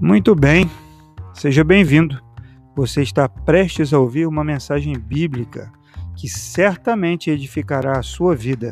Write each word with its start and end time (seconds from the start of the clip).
Muito 0.00 0.32
bem, 0.32 0.70
seja 1.34 1.64
bem-vindo. 1.64 2.22
Você 2.76 3.02
está 3.02 3.28
prestes 3.28 3.92
a 3.92 3.98
ouvir 3.98 4.28
uma 4.28 4.44
mensagem 4.44 4.96
bíblica 4.96 5.72
que 6.16 6.28
certamente 6.28 7.30
edificará 7.30 7.98
a 7.98 8.02
sua 8.02 8.36
vida. 8.36 8.70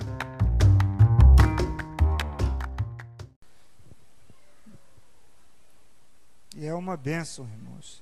E 6.54 6.65
é 6.65 6.72
uma 6.72 6.97
bênção, 6.97 7.45
irmãos. 7.45 8.01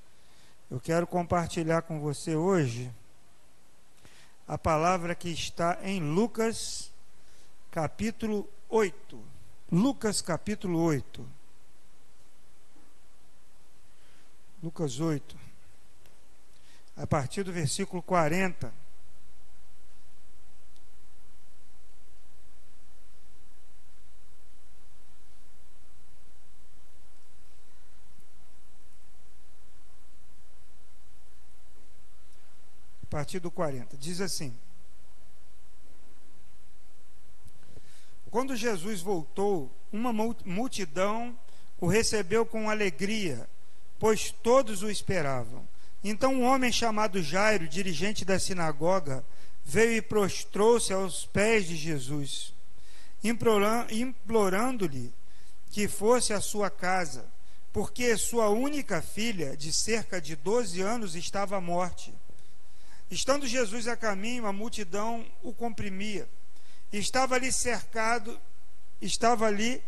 Eu 0.71 0.79
quero 0.79 1.07
compartilhar 1.07 1.81
com 1.81 2.01
você 2.01 2.37
hoje 2.37 2.93
a 4.47 4.59
palavra 4.59 5.15
que 5.15 5.31
está 5.31 5.79
em 5.83 5.99
Lucas, 5.99 6.93
capítulo 7.71 8.47
8. 8.69 9.19
Lucas, 9.73 10.21
capítulo 10.21 10.79
8. 10.79 11.44
Lucas 14.65 14.99
8, 14.99 15.37
a 16.97 17.07
partir 17.07 17.43
do 17.43 17.53
versículo 17.53 18.03
40. 18.03 18.73
A 33.03 33.07
partir 33.11 33.41
do 33.41 33.51
40, 33.51 33.99
diz 33.99 34.23
assim: 34.23 34.57
Quando 38.31 38.57
Jesus 38.57 39.03
voltou, 39.03 39.71
uma 39.93 40.11
multidão 40.11 41.39
o 41.79 41.87
recebeu 41.87 42.47
com 42.47 42.71
alegria 42.71 43.47
pois 43.99 44.31
todos 44.31 44.83
o 44.83 44.91
esperavam. 44.91 45.67
Então 46.03 46.35
um 46.35 46.45
homem 46.45 46.71
chamado 46.71 47.23
Jairo, 47.23 47.67
dirigente 47.67 48.25
da 48.25 48.39
sinagoga, 48.39 49.25
veio 49.65 49.97
e 49.97 50.03
prostrou-se 50.03 50.93
aos 50.93 51.25
pés 51.27 51.67
de 51.67 51.77
Jesus, 51.77 52.53
implorando-lhe 53.23 55.13
que 55.71 55.89
fosse 55.89 56.33
à 56.33 56.41
sua 56.41 56.71
casa, 56.71 57.25
porque 57.73 58.17
sua 58.17 58.51
única 58.51 59.01
filha, 59.01 59.57
de 59.57 59.73
cerca 59.73 60.21
de 60.21 60.37
12 60.37 60.81
anos, 60.83 61.17
estava 61.17 61.57
à 61.57 61.61
morte. 61.61 62.15
Estando 63.11 63.47
Jesus 63.47 63.89
a 63.89 63.97
caminho, 63.97 64.47
a 64.47 64.53
multidão 64.53 65.25
o 65.43 65.53
comprimia. 65.53 66.29
Estava 66.93 67.35
ali 67.35 67.51
cercado, 67.51 68.39
estava 69.01 69.47
ali 69.47 69.83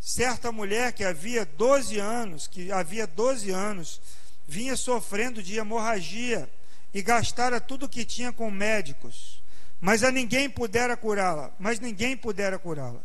certa 0.00 0.52
mulher 0.52 0.92
que 0.92 1.04
havia 1.04 1.44
12 1.44 1.98
anos, 1.98 2.46
que 2.46 2.70
havia 2.70 3.06
12 3.06 3.50
anos, 3.50 4.00
vinha 4.46 4.76
sofrendo 4.76 5.42
de 5.42 5.58
hemorragia 5.58 6.48
e 6.94 7.02
gastara 7.02 7.60
tudo 7.60 7.86
o 7.86 7.88
que 7.88 8.04
tinha 8.04 8.32
com 8.32 8.50
médicos, 8.50 9.42
mas 9.80 10.02
a 10.02 10.10
ninguém 10.10 10.48
pudera 10.48 10.96
curá-la, 10.96 11.52
mas 11.58 11.78
ninguém 11.78 12.16
pudera 12.16 12.58
curá-la. 12.58 13.00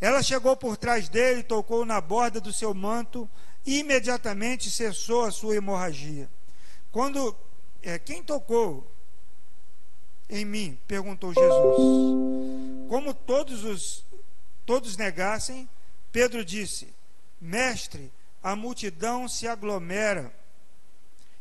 Ela 0.00 0.22
chegou 0.22 0.56
por 0.56 0.76
trás 0.76 1.08
dele, 1.08 1.42
tocou 1.42 1.84
na 1.84 2.00
borda 2.00 2.40
do 2.40 2.52
seu 2.52 2.74
manto 2.74 3.28
e 3.64 3.78
imediatamente 3.78 4.70
cessou 4.70 5.24
a 5.24 5.30
sua 5.30 5.56
hemorragia. 5.56 6.28
Quando 6.92 7.34
é, 7.82 7.98
quem 7.98 8.22
tocou 8.22 8.90
em 10.28 10.44
mim? 10.44 10.78
perguntou 10.86 11.32
Jesus. 11.32 12.88
Como 12.88 13.12
todos 13.14 13.64
os 13.64 14.04
todos 14.64 14.96
negassem, 14.96 15.68
Pedro 16.14 16.44
disse: 16.44 16.94
Mestre, 17.40 18.12
a 18.40 18.54
multidão 18.54 19.26
se 19.26 19.48
aglomera 19.48 20.32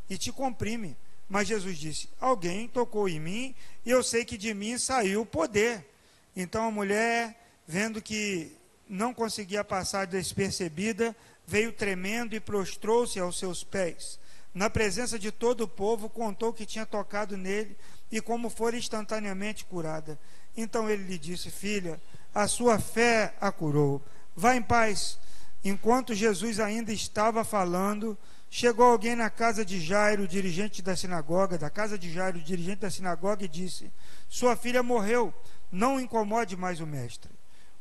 e 0.10 0.18
te 0.18 0.32
comprime. 0.32 0.98
Mas 1.30 1.48
Jesus 1.48 1.78
disse: 1.78 2.10
Alguém 2.20 2.68
tocou 2.68 3.08
em 3.08 3.20
mim 3.20 3.56
e 3.86 3.92
eu 3.92 4.02
sei 4.02 4.26
que 4.26 4.36
de 4.36 4.52
mim 4.52 4.80
saiu 4.80 5.22
o 5.22 5.26
poder. 5.28 5.88
Então 6.36 6.66
a 6.66 6.72
mulher, 6.72 7.40
vendo 7.68 8.02
que 8.02 8.52
não 8.90 9.14
conseguia 9.14 9.64
passar 9.64 10.08
despercebida, 10.08 11.16
veio 11.46 11.72
tremendo 11.72 12.36
e 12.36 12.40
prostrou-se 12.40 13.20
aos 13.20 13.38
seus 13.38 13.64
pés. 13.64 14.20
Na 14.56 14.72
presença 14.72 15.20
de 15.20 15.32
todo 15.32 15.66
o 15.66 15.68
povo, 15.68 16.10
contou 16.10 16.52
que 16.52 16.66
tinha 16.66 16.86
tocado 16.86 17.38
nele 17.38 17.78
e 18.12 18.20
como 18.20 18.50
fora 18.50 18.76
instantaneamente 18.76 19.66
curada. 19.66 20.18
Então 20.58 20.90
ele 20.90 21.04
lhe 21.04 21.20
disse: 21.20 21.52
Filha, 21.52 22.02
a 22.34 22.48
sua 22.48 22.80
fé 22.80 23.36
a 23.40 23.52
curou 23.52 24.02
Vá 24.36 24.56
em 24.56 24.62
paz. 24.62 25.20
Enquanto 25.64 26.14
Jesus 26.14 26.60
ainda 26.60 26.92
estava 26.92 27.44
falando, 27.44 28.18
chegou 28.50 28.86
alguém 28.86 29.16
na 29.16 29.30
casa 29.30 29.64
de 29.64 29.80
Jairo, 29.80 30.28
dirigente 30.28 30.82
da 30.82 30.96
sinagoga, 30.96 31.58
da 31.58 31.70
casa 31.70 31.98
de 31.98 32.12
Jairo, 32.12 32.40
dirigente 32.40 32.82
da 32.82 32.92
sinagoga, 32.92 33.46
e 33.46 33.48
disse: 33.48 33.92
Sua 34.28 34.56
filha 34.56 34.84
morreu, 34.84 35.34
não 35.72 36.00
incomode 36.00 36.58
mais 36.58 36.80
o 36.82 36.88
mestre. 36.88 37.32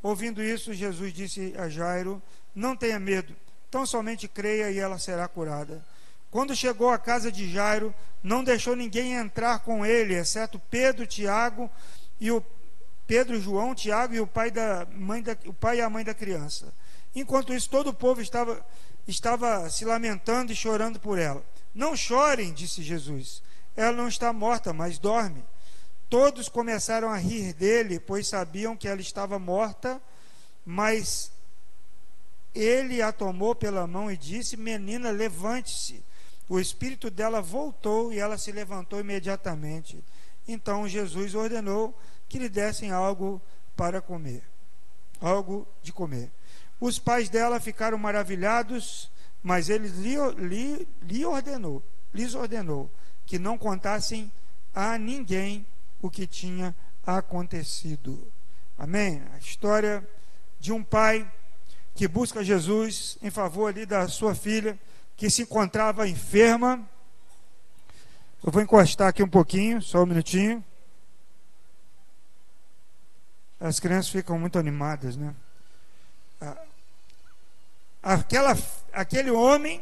Ouvindo 0.03 0.43
isso, 0.43 0.73
Jesus 0.73 1.13
disse 1.13 1.55
a 1.59 1.69
Jairo: 1.69 2.23
Não 2.55 2.77
tenha 2.77 3.01
medo, 3.01 3.35
tão 3.71 3.85
somente 3.85 4.29
creia 4.29 4.71
e 4.71 4.79
ela 4.79 4.99
será 4.99 5.27
curada. 5.27 5.85
Quando 6.31 6.57
chegou 6.57 6.91
à 6.91 6.99
casa 6.99 7.31
de 7.31 7.51
Jairo, 7.51 7.95
não 8.23 8.43
deixou 8.43 8.75
ninguém 8.75 9.15
entrar 9.15 9.59
com 9.59 9.85
ele, 9.85 10.15
exceto 10.15 10.59
Pedro, 10.71 11.07
Tiago 11.07 11.71
e 12.19 12.31
o 12.31 12.43
Pedro, 13.07 13.41
João, 13.41 13.75
Tiago 13.75 14.15
e 14.15 14.21
o 14.21 14.27
pai, 14.27 14.51
da 14.51 14.87
mãe 14.93 15.23
da, 15.23 15.37
o 15.47 15.53
pai 15.53 15.79
e 15.79 15.81
a 15.81 15.91
mãe 15.91 16.05
da 16.05 16.15
criança. 16.15 16.73
Enquanto 17.15 17.53
isso, 17.53 17.69
todo 17.69 17.89
o 17.89 17.95
povo 17.95 18.21
estava, 18.21 18.65
estava 19.07 19.69
se 19.69 19.85
lamentando 19.85 20.53
e 20.53 20.57
chorando 20.57 20.99
por 20.99 21.19
ela. 21.19 21.45
Não 21.75 21.97
chorem, 21.97 22.53
disse 22.53 22.83
Jesus. 22.83 23.43
Ela 23.77 23.93
não 23.97 24.09
está 24.09 24.33
morta, 24.33 24.73
mas 24.73 24.99
dorme. 24.99 25.45
Todos 26.09 26.49
começaram 26.49 27.09
a 27.11 27.17
rir 27.17 27.55
dele, 27.55 27.99
pois 27.99 28.29
sabiam 28.29 28.77
que 28.77 28.87
ela 28.87 29.01
estava 29.01 29.39
morta, 29.39 30.01
mas 30.65 31.33
ele 32.55 33.01
a 33.01 33.13
tomou 33.13 33.55
pela 33.55 33.87
mão 33.87 34.11
e 34.11 34.17
disse: 34.17 34.57
Menina, 34.57 35.11
levante-se. 35.11 36.05
O 36.49 36.61
espírito 36.61 37.11
dela 37.11 37.41
voltou 37.41 38.13
e 38.13 38.19
ela 38.19 38.37
se 38.37 38.53
levantou 38.53 39.01
imediatamente. 39.01 40.05
Então 40.47 40.87
Jesus 40.87 41.35
ordenou 41.35 41.97
que 42.33 42.39
lhe 42.39 42.49
dessem 42.49 42.91
algo 42.91 43.43
para 43.77 44.01
comer, 44.01 44.43
algo 45.21 45.69
de 45.83 45.93
comer. 45.93 46.33
Os 46.81 46.99
pais 46.99 47.29
dela 47.29 47.61
ficaram 47.61 47.99
maravilhados, 47.99 49.11
mas 49.43 49.69
ele 49.69 49.87
lhe, 49.89 50.17
lhe, 50.39 50.89
lhe 51.03 51.27
ordenou, 51.27 51.83
lhes 52.13 52.35
ordenou 52.35 52.91
que 53.27 53.39
não 53.39 53.59
contassem 53.59 54.33
a 54.75 54.97
ninguém 54.97 55.67
o 56.01 56.09
que 56.09 56.27
tinha 56.27 56.75
acontecido. 57.07 58.27
Amém? 58.79 59.23
A 59.35 59.39
história 59.39 60.03
de 60.59 60.73
um 60.73 60.83
pai 60.83 61.31
que 61.95 62.09
busca 62.09 62.43
Jesus 62.43 63.19
em 63.21 63.29
favor 63.29 63.67
ali 63.67 63.85
da 63.85 64.09
sua 64.09 64.35
filha 64.35 64.81
que 65.19 65.29
se 65.29 65.43
encontrava 65.43 66.09
enferma. 66.09 66.81
Eu 68.43 68.51
vou 68.51 68.63
encostar 68.63 69.09
aqui 69.09 69.23
um 69.23 69.29
pouquinho, 69.29 69.83
só 69.83 70.03
um 70.03 70.07
minutinho 70.07 70.65
as 73.63 73.79
crianças 73.79 74.11
ficam 74.11 74.37
muito 74.39 74.59
animadas, 74.59 75.17
né? 75.17 75.33
Aquela, 78.03 78.59
aquele 78.93 79.31
homem, 79.31 79.81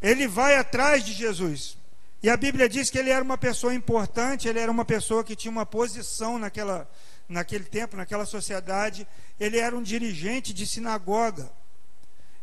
ele 0.00 0.28
vai 0.28 0.54
atrás 0.54 1.04
de 1.04 1.12
Jesus. 1.12 1.76
E 2.22 2.30
a 2.30 2.36
Bíblia 2.36 2.68
diz 2.68 2.90
que 2.90 2.96
ele 2.96 3.10
era 3.10 3.22
uma 3.22 3.36
pessoa 3.36 3.74
importante, 3.74 4.46
ele 4.46 4.60
era 4.60 4.70
uma 4.70 4.84
pessoa 4.84 5.24
que 5.24 5.34
tinha 5.34 5.50
uma 5.50 5.66
posição 5.66 6.38
naquela, 6.38 6.88
naquele 7.28 7.64
tempo, 7.64 7.96
naquela 7.96 8.24
sociedade. 8.24 9.06
Ele 9.40 9.58
era 9.58 9.76
um 9.76 9.82
dirigente 9.82 10.54
de 10.54 10.64
sinagoga. 10.64 11.50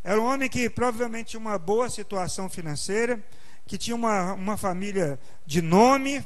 Era 0.04 0.19
um 0.19 0.25
homem 0.25 0.50
que 0.50 0.69
provavelmente 0.69 1.31
tinha 1.31 1.39
uma 1.39 1.57
boa 1.57 1.89
situação 1.89 2.50
financeira, 2.50 3.24
que 3.66 3.78
tinha 3.78 3.95
uma, 3.95 4.33
uma 4.33 4.57
família 4.57 5.18
de 5.45 5.62
nome. 5.62 6.25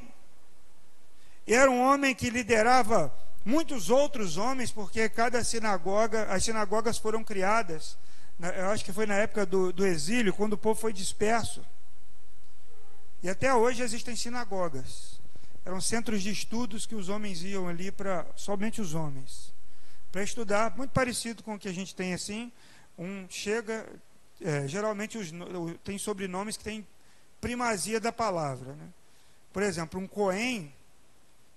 Era 1.45 1.69
um 1.69 1.79
homem 1.79 2.15
que 2.15 2.31
liderava 2.31 3.13
muitos 3.45 3.89
outros 3.89 4.37
homens, 4.37 4.71
porque 4.71 5.09
cada 5.09 5.43
sinagoga, 5.43 6.25
as 6.25 6.43
sinagogas 6.43 6.97
foram 6.97 7.23
criadas, 7.23 7.97
eu 8.39 8.69
acho 8.69 8.85
que 8.85 8.93
foi 8.93 9.05
na 9.05 9.15
época 9.15 9.45
do, 9.45 9.73
do 9.73 9.85
exílio, 9.85 10.33
quando 10.33 10.53
o 10.53 10.57
povo 10.57 10.79
foi 10.79 10.93
disperso. 10.93 11.65
E 13.21 13.29
até 13.29 13.53
hoje 13.53 13.83
existem 13.83 14.15
sinagogas. 14.15 15.19
Eram 15.65 15.81
centros 15.81 16.23
de 16.23 16.31
estudos 16.31 16.85
que 16.85 16.95
os 16.95 17.09
homens 17.09 17.43
iam 17.43 17.67
ali 17.67 17.91
para, 17.91 18.25
somente 18.35 18.79
os 18.79 18.93
homens, 18.93 19.53
para 20.09 20.23
estudar, 20.23 20.75
muito 20.77 20.91
parecido 20.91 21.43
com 21.43 21.55
o 21.55 21.59
que 21.59 21.67
a 21.67 21.73
gente 21.73 21.93
tem 21.93 22.13
assim. 22.13 22.51
Um 22.97 23.27
chega, 23.29 23.87
é, 24.41 24.67
geralmente 24.67 25.17
os, 25.17 25.31
tem 25.83 25.97
sobrenomes 25.97 26.55
que 26.55 26.63
têm 26.63 26.87
primazia 27.41 27.99
da 27.99 28.11
palavra. 28.11 28.73
Né? 28.73 28.87
Por 29.51 29.63
exemplo, 29.63 29.99
um 29.99 30.07
Cohen 30.07 30.73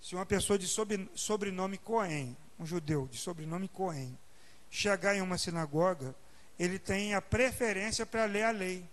se 0.03 0.17
uma 0.17 0.27
pessoa 0.27 0.59
de 0.59 0.67
sobrenome 1.15 1.79
Cohen, 1.79 2.37
um 2.59 2.67
judeu 2.67 3.07
de 3.07 3.17
sobrenome 3.17 3.69
Cohen, 3.69 4.19
chegar 4.69 5.15
em 5.15 5.21
uma 5.21 5.39
sinagoga, 5.39 6.13
ele 6.59 6.77
tem 6.77 7.15
a 7.15 7.23
preferência 7.23 8.05
para 8.05 8.25
ler 8.25 8.43
a 8.43 8.51
lei. 8.51 8.85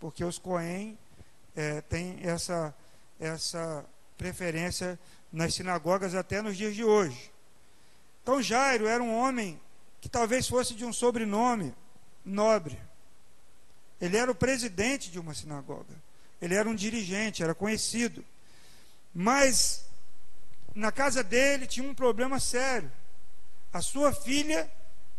Porque 0.00 0.24
os 0.24 0.38
Cohen 0.38 0.98
é, 1.54 1.82
têm 1.82 2.18
essa, 2.22 2.74
essa 3.20 3.84
preferência 4.16 4.98
nas 5.30 5.54
sinagogas 5.54 6.14
até 6.14 6.40
nos 6.40 6.56
dias 6.56 6.74
de 6.74 6.82
hoje. 6.82 7.30
Então 8.22 8.40
Jairo 8.40 8.86
era 8.86 9.02
um 9.02 9.14
homem 9.14 9.60
que 10.00 10.08
talvez 10.08 10.48
fosse 10.48 10.74
de 10.74 10.86
um 10.86 10.92
sobrenome 10.92 11.74
nobre. 12.24 12.78
Ele 14.00 14.16
era 14.16 14.30
o 14.30 14.34
presidente 14.34 15.10
de 15.10 15.18
uma 15.18 15.34
sinagoga. 15.34 15.94
Ele 16.40 16.54
era 16.54 16.68
um 16.68 16.74
dirigente, 16.74 17.42
era 17.42 17.54
conhecido. 17.54 18.24
Mas 19.14 19.86
na 20.74 20.92
casa 20.92 21.22
dele 21.22 21.66
tinha 21.66 21.88
um 21.88 21.94
problema 21.94 22.38
sério. 22.38 22.90
A 23.72 23.80
sua 23.80 24.12
filha 24.12 24.70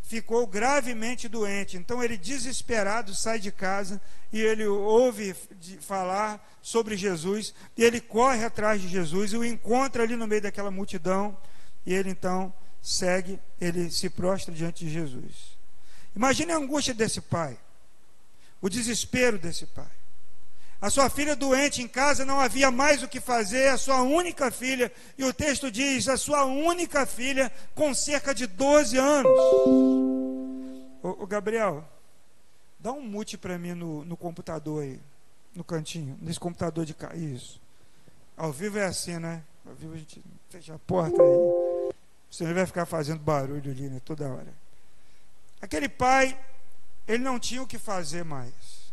ficou 0.03 0.47
gravemente 0.47 1.27
doente. 1.27 1.77
Então 1.77 2.03
ele, 2.03 2.17
desesperado, 2.17 3.13
sai 3.13 3.39
de 3.39 3.51
casa 3.51 4.01
e 4.33 4.39
ele 4.41 4.65
ouve 4.65 5.35
falar 5.81 6.57
sobre 6.61 6.97
Jesus. 6.97 7.53
E 7.77 7.83
ele 7.83 8.01
corre 8.01 8.43
atrás 8.43 8.81
de 8.81 8.87
Jesus 8.87 9.33
e 9.33 9.37
o 9.37 9.45
encontra 9.45 10.01
ali 10.01 10.15
no 10.15 10.27
meio 10.27 10.41
daquela 10.41 10.71
multidão. 10.71 11.37
E 11.85 11.93
ele 11.93 12.09
então 12.09 12.53
segue, 12.81 13.39
ele 13.59 13.91
se 13.91 14.09
prostra 14.09 14.53
diante 14.53 14.85
de 14.85 14.91
Jesus. 14.91 15.57
Imagine 16.15 16.53
a 16.53 16.57
angústia 16.57 16.93
desse 16.93 17.21
pai, 17.21 17.57
o 18.59 18.67
desespero 18.67 19.37
desse 19.37 19.65
pai. 19.67 19.98
A 20.81 20.89
sua 20.89 21.09
filha 21.09 21.35
doente 21.35 21.81
em 21.81 21.87
casa 21.87 22.23
não 22.23 22.39
havia 22.39 22.71
mais 22.71 23.03
o 23.03 23.07
que 23.07 23.19
fazer, 23.19 23.67
a 23.67 23.77
sua 23.77 24.01
única 24.01 24.49
filha, 24.49 24.91
e 25.17 25.25
o 25.25 25.33
texto 25.33 25.69
diz: 25.69 26.07
a 26.07 26.15
sua 26.15 26.45
única 26.45 27.05
filha 27.05 27.51
com 27.75 27.93
cerca 27.93 28.33
de 28.33 28.47
12 28.47 28.97
anos. 28.97 29.31
Ô, 31.03 31.23
ô 31.23 31.27
Gabriel, 31.27 31.83
dá 32.79 32.93
um 32.93 33.01
mute 33.01 33.37
para 33.37 33.57
mim 33.57 33.73
no, 33.73 34.05
no 34.05 34.15
computador 34.15 34.83
aí, 34.83 34.99
no 35.53 35.65
cantinho, 35.65 36.17
nesse 36.21 36.39
computador 36.39 36.85
de 36.85 36.93
cá. 36.93 37.13
Isso. 37.13 37.59
Ao 38.37 38.53
vivo 38.53 38.79
é 38.79 38.85
assim, 38.85 39.19
né? 39.19 39.43
Ao 39.65 39.75
vivo 39.75 39.93
a 39.93 39.97
gente 39.97 40.23
fecha 40.49 40.75
a 40.75 40.79
porta 40.79 41.21
aí. 41.21 41.93
Você 42.31 42.45
não 42.45 42.53
vai 42.53 42.65
ficar 42.65 42.85
fazendo 42.85 43.19
barulho 43.19 43.69
ali, 43.69 43.89
né? 43.89 44.01
Toda 44.05 44.29
hora. 44.29 44.53
Aquele 45.61 45.89
pai, 45.89 46.39
ele 47.05 47.21
não 47.21 47.37
tinha 47.37 47.61
o 47.61 47.67
que 47.67 47.77
fazer 47.77 48.23
mais. 48.23 48.88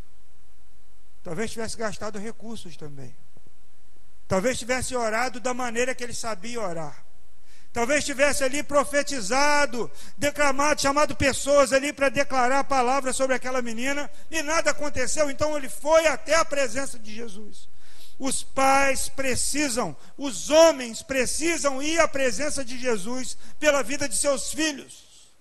Talvez 1.26 1.50
tivesse 1.50 1.76
gastado 1.76 2.20
recursos 2.20 2.76
também. 2.76 3.12
Talvez 4.28 4.61
tivesse 4.61 4.94
orado 4.94 5.40
da 5.40 5.52
maneira 5.52 5.93
que 5.93 6.05
ele 6.05 6.14
sabia 6.14 6.61
orar. 6.61 7.05
Talvez 7.73 8.05
tivesse 8.05 8.44
ali 8.44 8.62
profetizado, 8.62 9.90
declamado, 10.17 10.81
chamado 10.81 11.17
pessoas 11.17 11.73
ali 11.73 11.93
para 11.93 12.11
declarar 12.11 12.61
a 12.61 12.64
palavra 12.64 13.12
sobre 13.12 13.34
aquela 13.34 13.61
menina 13.61 14.08
e 14.31 14.40
nada 14.40 14.70
aconteceu. 14.70 15.28
Então 15.28 15.56
ele 15.56 15.69
foi 15.69 16.06
até 16.06 16.37
a 16.37 16.44
presença 16.44 16.96
de 16.96 17.12
Jesus. 17.12 17.69
Os 18.20 18.44
pais 18.44 19.08
precisam, 19.08 19.96
os 20.17 20.49
homens 20.49 21.02
precisam 21.02 21.82
ir 21.82 21.99
à 21.99 22.06
presença 22.06 22.64
de 22.64 22.78
Jesus 22.78 23.37
pela 23.58 23.82
vida 23.82 24.08
de 24.08 24.17
seus 24.17 24.52
filhos. 24.52 25.34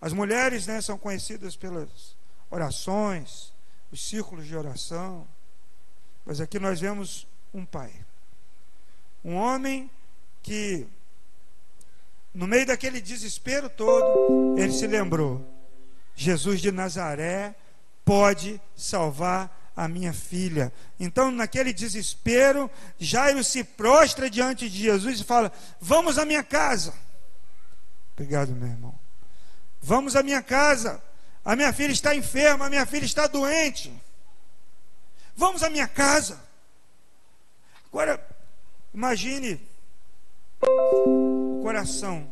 As 0.00 0.14
mulheres 0.14 0.66
né, 0.66 0.80
são 0.80 0.96
conhecidas 0.96 1.54
pelas 1.56 2.16
orações, 2.50 3.54
os 3.90 4.06
círculos 4.06 4.46
de 4.46 4.56
oração. 4.56 5.26
Mas 6.24 6.40
aqui 6.40 6.58
nós 6.58 6.80
vemos 6.80 7.26
um 7.52 7.64
pai. 7.64 7.92
Um 9.24 9.34
homem 9.34 9.90
que, 10.42 10.86
no 12.34 12.46
meio 12.46 12.66
daquele 12.66 13.00
desespero 13.00 13.68
todo, 13.68 14.58
ele 14.58 14.72
se 14.72 14.86
lembrou: 14.86 15.44
Jesus 16.14 16.60
de 16.60 16.70
Nazaré 16.70 17.54
pode 18.04 18.60
salvar 18.74 19.72
a 19.76 19.86
minha 19.86 20.12
filha. 20.12 20.72
Então, 20.98 21.30
naquele 21.30 21.72
desespero, 21.72 22.70
Jairo 22.98 23.44
se 23.44 23.62
prostra 23.62 24.30
diante 24.30 24.70
de 24.70 24.78
Jesus 24.78 25.20
e 25.20 25.24
fala: 25.24 25.52
Vamos 25.80 26.18
à 26.18 26.24
minha 26.24 26.42
casa. 26.42 26.94
Obrigado, 28.14 28.52
meu 28.52 28.68
irmão. 28.68 28.94
Vamos 29.82 30.16
à 30.16 30.22
minha 30.22 30.42
casa. 30.42 31.02
A 31.46 31.54
minha 31.54 31.72
filha 31.72 31.92
está 31.92 32.12
enferma, 32.12 32.66
a 32.66 32.68
minha 32.68 32.84
filha 32.84 33.04
está 33.04 33.28
doente. 33.28 33.92
Vamos 35.36 35.62
à 35.62 35.70
minha 35.70 35.86
casa. 35.86 36.42
Agora, 37.86 38.20
imagine 38.92 39.60
o 40.60 41.60
coração 41.62 42.28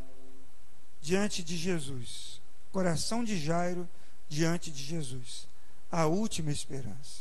diante 1.00 1.44
de 1.44 1.56
Jesus. 1.56 2.40
Coração 2.72 3.22
de 3.22 3.38
Jairo 3.38 3.88
diante 4.28 4.69
de 4.72 4.82
Jesus. 4.82 5.46
A 5.93 6.06
última 6.06 6.50
esperança. 6.50 7.20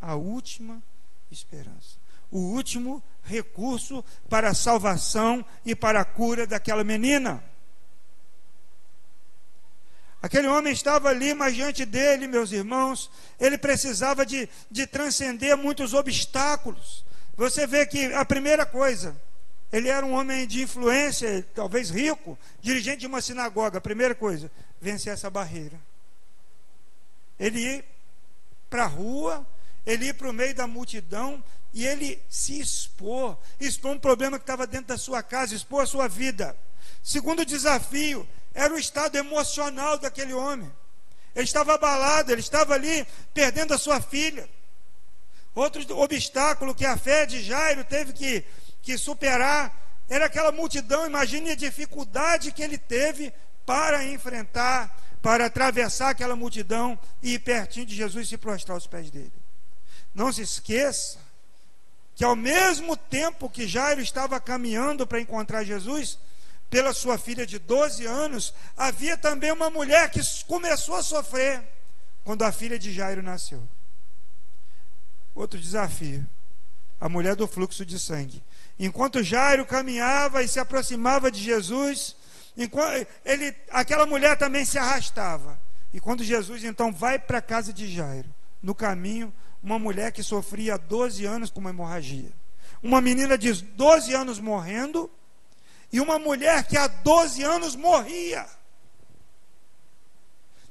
A 0.00 0.14
última 0.14 0.80
esperança. 1.32 1.98
O 2.30 2.38
último 2.38 3.02
recurso 3.24 4.04
para 4.28 4.50
a 4.50 4.54
salvação 4.54 5.44
e 5.66 5.74
para 5.74 6.00
a 6.00 6.04
cura 6.04 6.46
daquela 6.46 6.84
menina. 6.84 7.42
Aquele 10.24 10.48
homem 10.48 10.72
estava 10.72 11.10
ali, 11.10 11.34
mas 11.34 11.54
diante 11.54 11.84
dele, 11.84 12.26
meus 12.26 12.50
irmãos, 12.50 13.10
ele 13.38 13.58
precisava 13.58 14.24
de, 14.24 14.48
de 14.70 14.86
transcender 14.86 15.54
muitos 15.54 15.92
obstáculos. 15.92 17.04
Você 17.36 17.66
vê 17.66 17.84
que 17.84 18.06
a 18.14 18.24
primeira 18.24 18.64
coisa, 18.64 19.14
ele 19.70 19.90
era 19.90 20.06
um 20.06 20.14
homem 20.14 20.46
de 20.46 20.62
influência, 20.62 21.46
talvez 21.54 21.90
rico, 21.90 22.38
dirigente 22.62 23.00
de 23.00 23.06
uma 23.06 23.20
sinagoga. 23.20 23.76
A 23.76 23.82
primeira 23.82 24.14
coisa, 24.14 24.50
vencer 24.80 25.12
essa 25.12 25.28
barreira. 25.28 25.78
Ele 27.38 27.60
ir 27.60 27.84
para 28.70 28.84
a 28.84 28.86
rua, 28.86 29.46
ele 29.84 30.06
ir 30.06 30.14
para 30.14 30.30
o 30.30 30.32
meio 30.32 30.54
da 30.54 30.66
multidão 30.66 31.44
e 31.74 31.86
ele 31.86 32.18
se 32.30 32.58
expor, 32.58 33.36
expor 33.60 33.92
um 33.92 33.98
problema 33.98 34.38
que 34.38 34.44
estava 34.44 34.66
dentro 34.66 34.86
da 34.86 34.96
sua 34.96 35.22
casa, 35.22 35.54
expor 35.54 35.82
a 35.82 35.86
sua 35.86 36.08
vida. 36.08 36.56
Segundo 37.02 37.44
desafio, 37.44 38.26
era 38.54 38.72
o 38.72 38.78
estado 38.78 39.16
emocional 39.16 39.98
daquele 39.98 40.32
homem. 40.32 40.72
Ele 41.34 41.44
estava 41.44 41.74
abalado, 41.74 42.30
ele 42.30 42.40
estava 42.40 42.74
ali 42.74 43.06
perdendo 43.34 43.74
a 43.74 43.78
sua 43.78 44.00
filha. 44.00 44.48
Outro 45.54 45.98
obstáculo 45.98 46.74
que 46.74 46.86
a 46.86 46.96
fé 46.96 47.26
de 47.26 47.42
Jairo 47.42 47.84
teve 47.84 48.12
que, 48.12 48.44
que 48.80 48.96
superar 48.96 50.02
era 50.08 50.26
aquela 50.26 50.52
multidão. 50.52 51.06
Imagine 51.06 51.50
a 51.50 51.56
dificuldade 51.56 52.52
que 52.52 52.62
ele 52.62 52.78
teve 52.78 53.32
para 53.66 54.04
enfrentar, 54.04 54.96
para 55.20 55.46
atravessar 55.46 56.10
aquela 56.10 56.36
multidão 56.36 56.98
e 57.20 57.34
ir 57.34 57.40
pertinho 57.40 57.86
de 57.86 57.96
Jesus 57.96 58.26
e 58.26 58.30
se 58.30 58.38
prostrar 58.38 58.76
aos 58.76 58.86
pés 58.86 59.10
dele. 59.10 59.32
Não 60.14 60.32
se 60.32 60.42
esqueça 60.42 61.18
que 62.14 62.24
ao 62.24 62.36
mesmo 62.36 62.96
tempo 62.96 63.50
que 63.50 63.66
Jairo 63.66 64.00
estava 64.00 64.38
caminhando 64.38 65.04
para 65.04 65.20
encontrar 65.20 65.64
Jesus, 65.64 66.18
pela 66.74 66.92
sua 66.92 67.16
filha 67.16 67.46
de 67.46 67.56
12 67.56 68.04
anos, 68.04 68.52
havia 68.76 69.16
também 69.16 69.52
uma 69.52 69.70
mulher 69.70 70.10
que 70.10 70.20
começou 70.48 70.96
a 70.96 71.04
sofrer 71.04 71.62
quando 72.24 72.42
a 72.42 72.50
filha 72.50 72.76
de 72.76 72.92
Jairo 72.92 73.22
nasceu. 73.22 73.62
Outro 75.36 75.56
desafio: 75.56 76.26
a 77.00 77.08
mulher 77.08 77.36
do 77.36 77.46
fluxo 77.46 77.86
de 77.86 77.96
sangue. 77.96 78.42
Enquanto 78.76 79.22
Jairo 79.22 79.64
caminhava 79.64 80.42
e 80.42 80.48
se 80.48 80.58
aproximava 80.58 81.30
de 81.30 81.40
Jesus, 81.40 82.16
ele, 83.24 83.54
aquela 83.70 84.04
mulher 84.04 84.36
também 84.36 84.64
se 84.64 84.76
arrastava. 84.76 85.56
E 85.92 86.00
quando 86.00 86.24
Jesus 86.24 86.64
então 86.64 86.92
vai 86.92 87.20
para 87.20 87.38
a 87.38 87.42
casa 87.42 87.72
de 87.72 87.86
Jairo, 87.86 88.34
no 88.60 88.74
caminho, 88.74 89.32
uma 89.62 89.78
mulher 89.78 90.10
que 90.10 90.24
sofria 90.24 90.76
12 90.76 91.24
anos 91.24 91.50
com 91.52 91.60
uma 91.60 91.70
hemorragia. 91.70 92.32
Uma 92.82 93.00
menina 93.00 93.38
de 93.38 93.52
12 93.52 94.12
anos 94.12 94.40
morrendo 94.40 95.08
e 95.92 96.00
uma 96.00 96.18
mulher 96.18 96.64
que 96.64 96.76
há 96.76 96.86
12 96.86 97.42
anos 97.42 97.76
morria, 97.76 98.46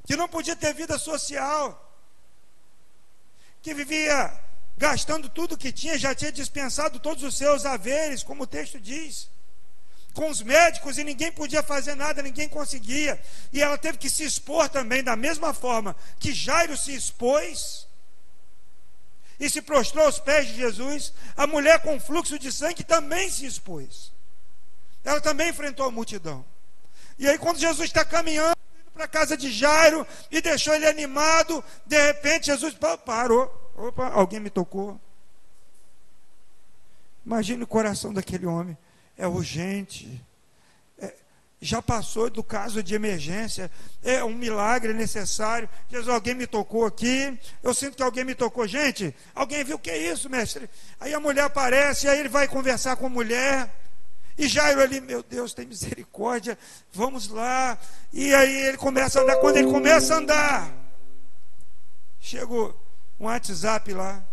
que 0.05 0.15
não 0.15 0.27
podia 0.27 0.55
ter 0.55 0.73
vida 0.73 0.97
social, 0.97 1.79
que 3.61 3.73
vivia 3.73 4.39
gastando 4.77 5.29
tudo 5.29 5.57
que 5.57 5.71
tinha, 5.71 5.97
já 5.97 6.13
tinha 6.13 6.31
dispensado 6.31 6.99
todos 6.99 7.23
os 7.23 7.37
seus 7.37 7.65
haveres, 7.65 8.23
como 8.23 8.43
o 8.43 8.47
texto 8.47 8.79
diz, 8.79 9.29
com 10.13 10.29
os 10.29 10.41
médicos 10.41 10.97
e 10.97 11.03
ninguém 11.03 11.31
podia 11.31 11.63
fazer 11.63 11.95
nada, 11.95 12.21
ninguém 12.21 12.47
conseguia, 12.47 13.21
e 13.51 13.61
ela 13.61 13.77
teve 13.77 13.97
que 13.97 14.09
se 14.09 14.23
expor 14.23 14.69
também, 14.69 15.03
da 15.03 15.15
mesma 15.15 15.53
forma 15.53 15.95
que 16.19 16.33
Jairo 16.33 16.77
se 16.77 16.93
expôs 16.93 17.87
e 19.39 19.49
se 19.49 19.61
prostrou 19.61 20.05
aos 20.05 20.19
pés 20.19 20.47
de 20.47 20.55
Jesus, 20.55 21.13
a 21.35 21.47
mulher 21.47 21.81
com 21.81 21.99
fluxo 21.99 22.37
de 22.37 22.51
sangue 22.51 22.83
também 22.83 23.29
se 23.29 23.45
expôs. 23.45 24.12
Ela 25.03 25.19
também 25.19 25.49
enfrentou 25.49 25.85
a 25.85 25.91
multidão. 25.91 26.45
E 27.17 27.27
aí, 27.27 27.37
quando 27.37 27.59
Jesus 27.59 27.87
está 27.87 28.05
caminhando 28.05 28.55
para 28.93 29.05
a 29.05 29.07
casa 29.07 29.35
de 29.35 29.51
Jairo 29.51 30.05
e 30.31 30.41
deixou 30.41 30.73
ele 30.73 30.87
animado, 30.87 31.63
de 31.85 31.99
repente 32.07 32.47
Jesus 32.47 32.75
parou. 33.05 33.71
Opa, 33.75 34.07
alguém 34.09 34.39
me 34.39 34.49
tocou. 34.49 34.99
Imagine 37.25 37.63
o 37.63 37.67
coração 37.67 38.13
daquele 38.13 38.45
homem. 38.45 38.77
É 39.17 39.27
urgente. 39.27 40.23
É, 40.99 41.13
já 41.61 41.81
passou 41.81 42.29
do 42.29 42.43
caso 42.43 42.83
de 42.83 42.93
emergência, 42.93 43.71
é 44.03 44.23
um 44.23 44.35
milagre 44.35 44.93
necessário. 44.93 45.69
Jesus, 45.89 46.09
alguém 46.09 46.35
me 46.35 46.45
tocou 46.45 46.85
aqui, 46.85 47.37
eu 47.61 47.73
sinto 47.73 47.95
que 47.95 48.03
alguém 48.03 48.25
me 48.25 48.35
tocou. 48.35 48.67
Gente, 48.67 49.15
alguém 49.33 49.63
viu 49.63 49.77
o 49.77 49.79
que 49.79 49.89
é 49.89 49.97
isso, 49.97 50.29
mestre? 50.29 50.69
Aí 50.99 51.13
a 51.13 51.19
mulher 51.19 51.45
aparece, 51.45 52.07
aí 52.07 52.19
ele 52.19 52.29
vai 52.29 52.47
conversar 52.47 52.95
com 52.95 53.05
a 53.05 53.09
mulher. 53.09 53.82
E 54.37 54.47
Jairo 54.47 54.81
ali, 54.81 54.99
meu 54.99 55.21
Deus, 55.21 55.53
tem 55.53 55.65
misericórdia, 55.65 56.57
vamos 56.91 57.27
lá. 57.27 57.77
E 58.11 58.33
aí 58.33 58.67
ele 58.67 58.77
começa 58.77 59.19
a 59.19 59.23
andar. 59.23 59.35
Quando 59.37 59.57
ele 59.57 59.71
começa 59.71 60.15
a 60.15 60.17
andar, 60.17 60.73
chega 62.19 62.51
um 62.51 62.73
WhatsApp 63.19 63.93
lá. 63.93 64.23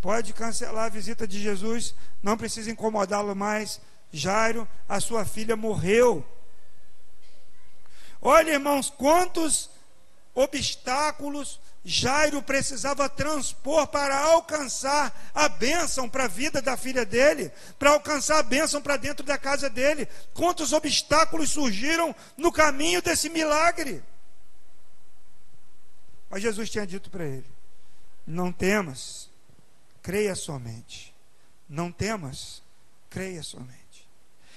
Pode 0.00 0.32
cancelar 0.32 0.86
a 0.86 0.88
visita 0.88 1.26
de 1.26 1.40
Jesus, 1.40 1.94
não 2.22 2.36
precisa 2.36 2.70
incomodá-lo 2.70 3.34
mais. 3.34 3.80
Jairo, 4.12 4.66
a 4.88 5.00
sua 5.00 5.24
filha 5.24 5.56
morreu. 5.56 6.24
Olha, 8.20 8.52
irmãos, 8.52 8.90
quantos 8.90 9.70
obstáculos 10.34 11.60
Jairo 11.84 12.42
precisava 12.42 13.08
transpor 13.08 13.86
para 13.86 14.18
alcançar 14.18 15.30
a 15.34 15.48
bênção 15.48 16.08
para 16.08 16.24
a 16.24 16.28
vida 16.28 16.60
da 16.60 16.76
filha 16.76 17.04
dele, 17.06 17.50
para 17.78 17.90
alcançar 17.90 18.38
a 18.38 18.42
bênção 18.42 18.82
para 18.82 18.96
dentro 18.96 19.24
da 19.24 19.38
casa 19.38 19.70
dele. 19.70 20.06
Quantos 20.34 20.72
obstáculos 20.72 21.50
surgiram 21.50 22.14
no 22.36 22.52
caminho 22.52 23.00
desse 23.00 23.30
milagre? 23.30 24.02
Mas 26.28 26.42
Jesus 26.42 26.68
tinha 26.68 26.86
dito 26.86 27.10
para 27.10 27.24
ele: 27.24 27.46
Não 28.26 28.52
temas, 28.52 29.30
creia 30.02 30.34
somente. 30.34 31.14
Não 31.68 31.92
temas, 31.92 32.62
creia 33.08 33.42
somente. 33.42 34.08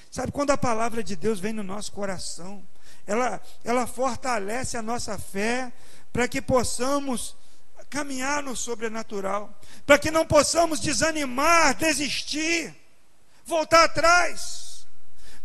Sabe 0.09 0.31
quando 0.31 0.51
a 0.51 0.57
palavra 0.57 1.03
de 1.03 1.15
Deus 1.15 1.39
vem 1.39 1.53
no 1.53 1.63
nosso 1.63 1.91
coração, 1.91 2.61
ela, 3.07 3.41
ela 3.63 3.87
fortalece 3.87 4.77
a 4.77 4.81
nossa 4.81 5.17
fé 5.17 5.71
para 6.11 6.27
que 6.27 6.41
possamos 6.41 7.35
caminhar 7.89 8.41
no 8.41 8.55
sobrenatural, 8.55 9.53
para 9.85 9.99
que 9.99 10.09
não 10.09 10.25
possamos 10.25 10.79
desanimar, 10.79 11.75
desistir, 11.75 12.73
voltar 13.45 13.83
atrás. 13.83 14.61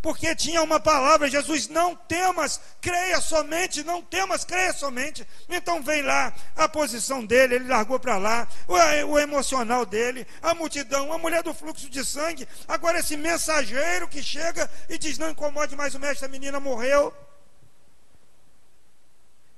Porque 0.00 0.36
tinha 0.36 0.62
uma 0.62 0.78
palavra, 0.78 1.28
Jesus, 1.28 1.66
não 1.66 1.96
temas, 1.96 2.60
creia 2.80 3.20
somente, 3.20 3.82
não 3.82 4.00
temas, 4.00 4.44
creia 4.44 4.72
somente. 4.72 5.26
Então 5.48 5.82
vem 5.82 6.02
lá 6.02 6.32
a 6.54 6.68
posição 6.68 7.24
dele, 7.24 7.56
ele 7.56 7.68
largou 7.68 7.98
para 7.98 8.16
lá, 8.16 8.46
o, 8.68 8.74
o 8.74 9.18
emocional 9.18 9.84
dele, 9.84 10.24
a 10.40 10.54
multidão, 10.54 11.12
a 11.12 11.18
mulher 11.18 11.42
do 11.42 11.52
fluxo 11.52 11.90
de 11.90 12.04
sangue, 12.04 12.46
agora 12.68 13.00
esse 13.00 13.16
mensageiro 13.16 14.06
que 14.06 14.22
chega 14.22 14.70
e 14.88 14.96
diz: 14.96 15.18
Não 15.18 15.30
incomode 15.30 15.74
mais 15.74 15.96
o 15.96 15.98
mestre, 15.98 16.26
a 16.26 16.28
menina 16.28 16.60
morreu. 16.60 17.12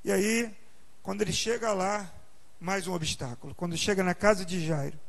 E 0.03 0.11
aí, 0.11 0.58
quando 1.09 1.23
ele 1.23 1.33
chega 1.33 1.73
lá, 1.73 2.13
mais 2.61 2.87
um 2.87 2.93
obstáculo. 2.93 3.55
Quando 3.55 3.75
chega 3.79 4.05
na 4.05 4.15
casa 4.15 4.45
de 4.45 4.63
Jairo, 4.63 5.01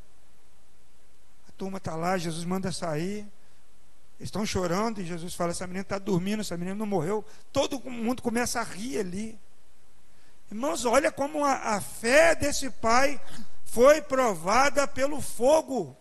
a 1.45 1.51
turma 1.51 1.77
está 1.77 1.93
lá, 1.93 2.17
Jesus 2.17 2.45
manda 2.45 2.71
sair. 2.71 3.27
Eles 4.17 4.29
estão 4.29 4.45
chorando 4.45 5.01
e 5.01 5.05
Jesus 5.05 5.33
fala: 5.33 5.51
essa 5.51 5.67
menina 5.67 5.81
está 5.81 5.99
dormindo, 5.99 6.39
essa 6.39 6.55
menina 6.55 6.73
não 6.73 6.85
morreu. 6.85 7.25
Todo 7.51 7.81
mundo 7.81 8.21
começa 8.21 8.61
a 8.61 8.63
rir 8.63 8.97
ali. 8.97 9.37
Irmãos, 10.49 10.85
olha 10.85 11.11
como 11.11 11.43
a, 11.43 11.75
a 11.75 11.81
fé 11.81 12.33
desse 12.33 12.69
pai 12.69 13.19
foi 13.65 14.01
provada 14.01 14.87
pelo 14.87 15.19
fogo. 15.19 15.97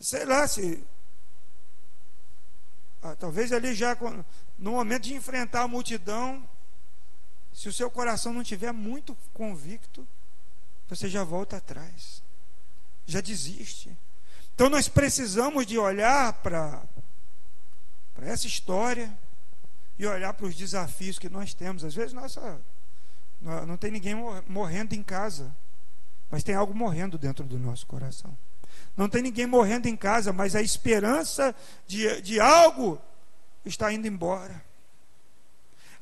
Sei 0.00 0.24
lá 0.24 0.48
se. 0.48 0.82
Ah, 3.02 3.14
talvez 3.14 3.52
ali 3.52 3.74
já, 3.74 3.94
no 4.58 4.70
momento 4.70 5.02
de 5.02 5.12
enfrentar 5.12 5.64
a 5.64 5.68
multidão, 5.68 6.48
se 7.52 7.68
o 7.68 7.72
seu 7.72 7.90
coração 7.90 8.32
não 8.32 8.42
estiver 8.42 8.72
muito 8.72 9.16
convicto, 9.32 10.06
você 10.88 11.08
já 11.08 11.24
volta 11.24 11.56
atrás, 11.56 12.22
já 13.06 13.20
desiste. 13.20 13.96
Então 14.54 14.68
nós 14.68 14.88
precisamos 14.88 15.66
de 15.66 15.78
olhar 15.78 16.32
para 16.34 16.82
para 18.14 18.26
essa 18.26 18.46
história 18.46 19.12
e 19.98 20.06
olhar 20.06 20.34
para 20.34 20.46
os 20.46 20.54
desafios 20.54 21.18
que 21.18 21.28
nós 21.28 21.54
temos. 21.54 21.84
Às 21.84 21.94
vezes 21.94 22.12
nossa 22.12 22.60
não 23.66 23.76
tem 23.76 23.90
ninguém 23.90 24.14
morrendo 24.46 24.94
em 24.94 25.02
casa, 25.02 25.54
mas 26.30 26.44
tem 26.44 26.54
algo 26.54 26.74
morrendo 26.74 27.18
dentro 27.18 27.44
do 27.44 27.58
nosso 27.58 27.86
coração. 27.86 28.36
Não 28.96 29.08
tem 29.08 29.22
ninguém 29.22 29.46
morrendo 29.46 29.88
em 29.88 29.96
casa, 29.96 30.32
mas 30.32 30.54
a 30.54 30.62
esperança 30.62 31.54
de, 31.86 32.20
de 32.20 32.38
algo 32.38 33.00
está 33.64 33.92
indo 33.92 34.06
embora. 34.06 34.62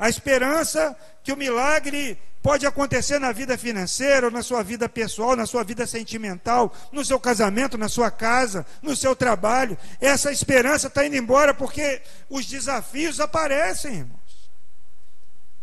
A 0.01 0.09
esperança 0.09 0.97
que 1.23 1.31
o 1.31 1.37
milagre 1.37 2.19
pode 2.43 2.67
acontecer 2.67 3.19
na 3.19 3.33
vida 3.33 3.59
financeira, 3.59 4.31
na 4.31 4.43
sua 4.43 4.63
vida 4.63 4.89
pessoal, 4.89 5.37
na 5.37 5.45
sua 5.45 5.63
vida 5.63 5.87
sentimental, 5.87 6.75
no 6.91 7.05
seu 7.05 7.21
casamento, 7.21 7.77
na 7.77 7.87
sua 7.87 8.11
casa, 8.11 8.65
no 8.81 8.97
seu 8.97 9.15
trabalho. 9.15 9.77
Essa 10.01 10.33
esperança 10.33 10.87
está 10.87 11.05
indo 11.05 11.17
embora 11.17 11.53
porque 11.53 12.01
os 12.31 12.47
desafios 12.47 13.21
aparecem, 13.21 13.97
irmãos. 13.97 14.51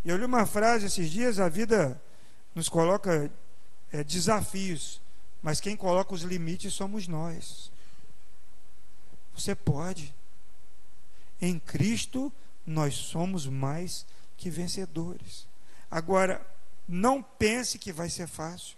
Eu 0.06 0.17
li 0.17 0.25
uma 0.25 0.46
frase 0.46 0.86
esses 0.86 1.10
dias: 1.10 1.39
a 1.39 1.50
vida 1.50 2.00
nos 2.53 2.70
coloca 2.70 3.32
é, 3.91 4.03
desafios, 4.03 5.01
mas 5.41 5.60
quem 5.60 5.75
coloca 5.75 6.13
os 6.13 6.22
limites 6.22 6.75
somos 6.75 7.08
nós. 7.08 7.72
Você 9.36 9.56
pode. 9.56 10.13
Em 11.41 11.58
Cristo 11.58 12.32
nós 12.67 12.94
somos 12.94 13.48
mais 13.48 14.06
que 14.38 14.50
vencedores. 14.50 15.48
Agora, 15.89 16.46
não 16.88 17.22
pense 17.22 17.77
que 17.77 17.91
vai 17.91 18.10
ser 18.10 18.27
fácil. 18.27 18.77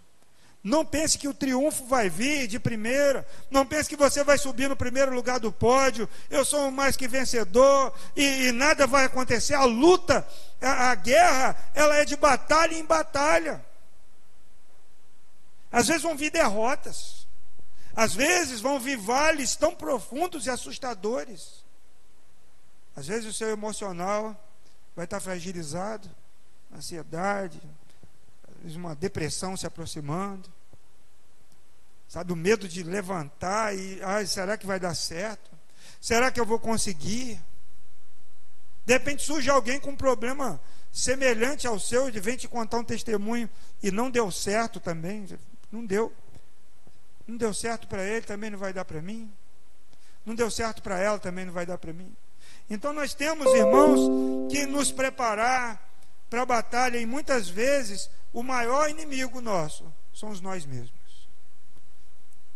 Não 0.62 0.86
pense 0.86 1.18
que 1.18 1.28
o 1.28 1.34
triunfo 1.34 1.86
vai 1.86 2.10
vir 2.10 2.48
de 2.48 2.60
primeira. 2.60 3.26
Não 3.50 3.66
pense 3.66 3.88
que 3.88 3.96
você 3.96 4.24
vai 4.24 4.38
subir 4.38 4.68
no 4.68 4.76
primeiro 4.76 5.14
lugar 5.14 5.40
do 5.40 5.52
pódio. 5.52 6.10
Eu 6.30 6.44
sou 6.44 6.70
mais 6.70 6.98
que 6.98 7.08
vencedor 7.08 7.94
e, 8.16 8.48
e 8.48 8.52
nada 8.52 8.86
vai 8.86 9.06
acontecer. 9.06 9.54
A 9.54 9.64
luta, 9.64 10.28
a, 10.62 10.92
a 10.92 10.96
guerra, 10.96 11.56
ela 11.74 11.96
é 11.96 12.04
de 12.04 12.18
batalha 12.18 12.76
em 12.76 12.84
batalha. 12.84 13.64
Às 15.72 15.88
vezes 15.88 16.02
vão 16.02 16.18
vir 16.18 16.32
derrotas. 16.32 17.26
Às 17.96 18.14
vezes 18.14 18.60
vão 18.60 18.80
vir 18.80 18.98
vales 18.98 19.56
tão 19.56 19.74
profundos 19.74 20.46
e 20.46 20.50
assustadores. 20.50 21.64
Às 22.96 23.08
vezes 23.08 23.30
o 23.30 23.34
seu 23.34 23.50
emocional 23.50 24.36
vai 24.96 25.06
estar 25.06 25.20
fragilizado, 25.20 26.10
ansiedade, 26.76 27.62
uma 28.76 28.96
depressão 28.96 29.56
se 29.56 29.66
aproximando, 29.66 30.50
sabe, 32.08 32.34
o 32.34 32.36
medo 32.36 32.68
de 32.68 32.84
levantar 32.84 33.76
e, 33.76 34.02
ai, 34.04 34.26
será 34.26 34.58
que 34.58 34.66
vai 34.66 34.80
dar 34.80 34.96
certo? 34.96 35.52
Será 36.02 36.32
que 36.32 36.40
eu 36.40 36.46
vou 36.46 36.60
conseguir? 36.60 37.42
De 38.86 38.94
repente 38.94 39.24
surge 39.24 39.50
alguém 39.50 39.80
com 39.80 39.92
um 39.92 39.96
problema 39.96 40.60
semelhante 40.92 41.68
ao 41.68 41.80
seu, 41.80 42.10
e 42.10 42.20
vem 42.20 42.36
te 42.36 42.48
contar 42.48 42.78
um 42.78 42.84
testemunho 42.84 43.50
e 43.82 43.92
não 43.92 44.10
deu 44.10 44.32
certo 44.32 44.80
também, 44.80 45.28
não 45.72 45.86
deu. 45.86 46.12
Não 47.28 47.38
deu 47.38 47.54
certo 47.54 47.88
para 47.88 48.04
ele, 48.04 48.26
também 48.26 48.50
não 48.50 48.58
vai 48.58 48.74
dar 48.74 48.86
para 48.86 49.02
mim. 49.02 49.32
Não 50.26 50.34
deu 50.34 50.50
certo 50.50 50.82
para 50.82 51.00
ela, 51.00 51.20
também 51.20 51.46
não 51.46 51.54
vai 51.54 51.66
dar 51.66 51.78
para 51.78 51.94
mim. 51.94 52.16
Então 52.70 52.94
nós 52.94 53.14
temos, 53.14 53.52
irmãos, 53.54 54.00
que 54.50 54.66
nos 54.66 54.92
preparar 54.92 55.90
para 56.30 56.44
a 56.44 56.46
batalha 56.46 56.98
e 57.00 57.06
muitas 57.06 57.50
vezes 57.50 58.10
o 58.32 58.44
maior 58.44 58.90
inimigo 58.90 59.42
nosso 59.42 59.92
somos 60.14 60.40
nós 60.40 60.66
mesmos. 60.66 61.00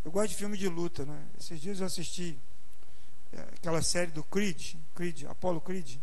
Eu 0.06 0.12
gosto 0.12 0.30
de 0.30 0.36
filme 0.36 0.58
de 0.58 0.68
luta, 0.68 1.06
né? 1.06 1.26
Esses 1.40 1.60
dias 1.60 1.80
eu 1.80 1.86
assisti 1.86 2.38
é, 3.32 3.40
aquela 3.40 3.82
série 3.82 4.12
do 4.12 4.24
Creed, 4.24 4.76
Creed, 4.94 5.24
Apollo 5.24 5.62
Creed, 5.62 5.98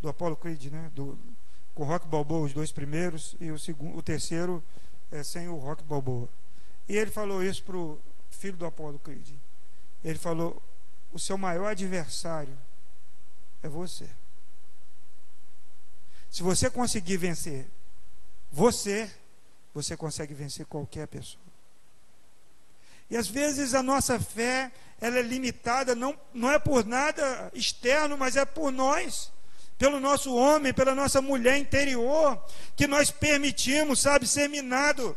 do 0.00 0.08
Apollo 0.08 0.36
Creed, 0.36 0.66
né? 0.66 0.90
Do, 0.94 1.18
com 1.74 1.84
Rock 1.84 2.06
Balboa, 2.06 2.46
os 2.46 2.52
dois 2.52 2.70
primeiros, 2.70 3.36
e 3.40 3.50
o, 3.50 3.58
segundo, 3.58 3.98
o 3.98 4.02
terceiro 4.02 4.62
é, 5.10 5.22
sem 5.24 5.48
o 5.48 5.56
Rock 5.56 5.82
Balboa. 5.82 6.28
E 6.88 6.96
ele 6.96 7.10
falou 7.10 7.42
isso 7.42 7.64
para 7.64 7.76
o 7.76 7.98
filho 8.30 8.56
do 8.56 8.64
Apollo 8.64 8.98
Creed. 9.00 9.28
Ele 10.04 10.18
falou: 10.18 10.62
o 11.12 11.18
seu 11.18 11.36
maior 11.36 11.66
adversário 11.66 12.56
é 13.64 13.68
você. 13.68 14.08
Se 16.30 16.42
você 16.42 16.68
conseguir 16.68 17.16
vencer 17.16 17.66
você, 18.52 19.10
você 19.72 19.96
consegue 19.96 20.32
vencer 20.32 20.64
qualquer 20.66 21.08
pessoa. 21.08 21.42
E 23.10 23.16
às 23.16 23.26
vezes 23.26 23.74
a 23.74 23.82
nossa 23.82 24.20
fé, 24.20 24.70
ela 25.00 25.18
é 25.18 25.22
limitada, 25.22 25.94
não, 25.94 26.16
não 26.32 26.52
é 26.52 26.58
por 26.58 26.84
nada 26.84 27.50
externo, 27.52 28.16
mas 28.16 28.36
é 28.36 28.44
por 28.44 28.70
nós, 28.70 29.32
pelo 29.76 29.98
nosso 29.98 30.32
homem, 30.34 30.72
pela 30.72 30.94
nossa 30.94 31.20
mulher 31.20 31.58
interior, 31.58 32.40
que 32.76 32.86
nós 32.86 33.10
permitimos, 33.10 34.00
sabe, 34.00 34.26
ser 34.26 34.48
minado. 34.48 35.16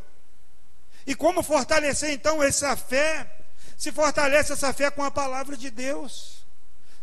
E 1.06 1.14
como 1.14 1.44
fortalecer 1.44 2.12
então 2.12 2.42
essa 2.42 2.76
fé? 2.76 3.30
Se 3.78 3.92
fortalece 3.92 4.54
essa 4.54 4.74
fé 4.74 4.90
com 4.90 5.04
a 5.04 5.12
palavra 5.12 5.56
de 5.56 5.70
Deus 5.70 6.37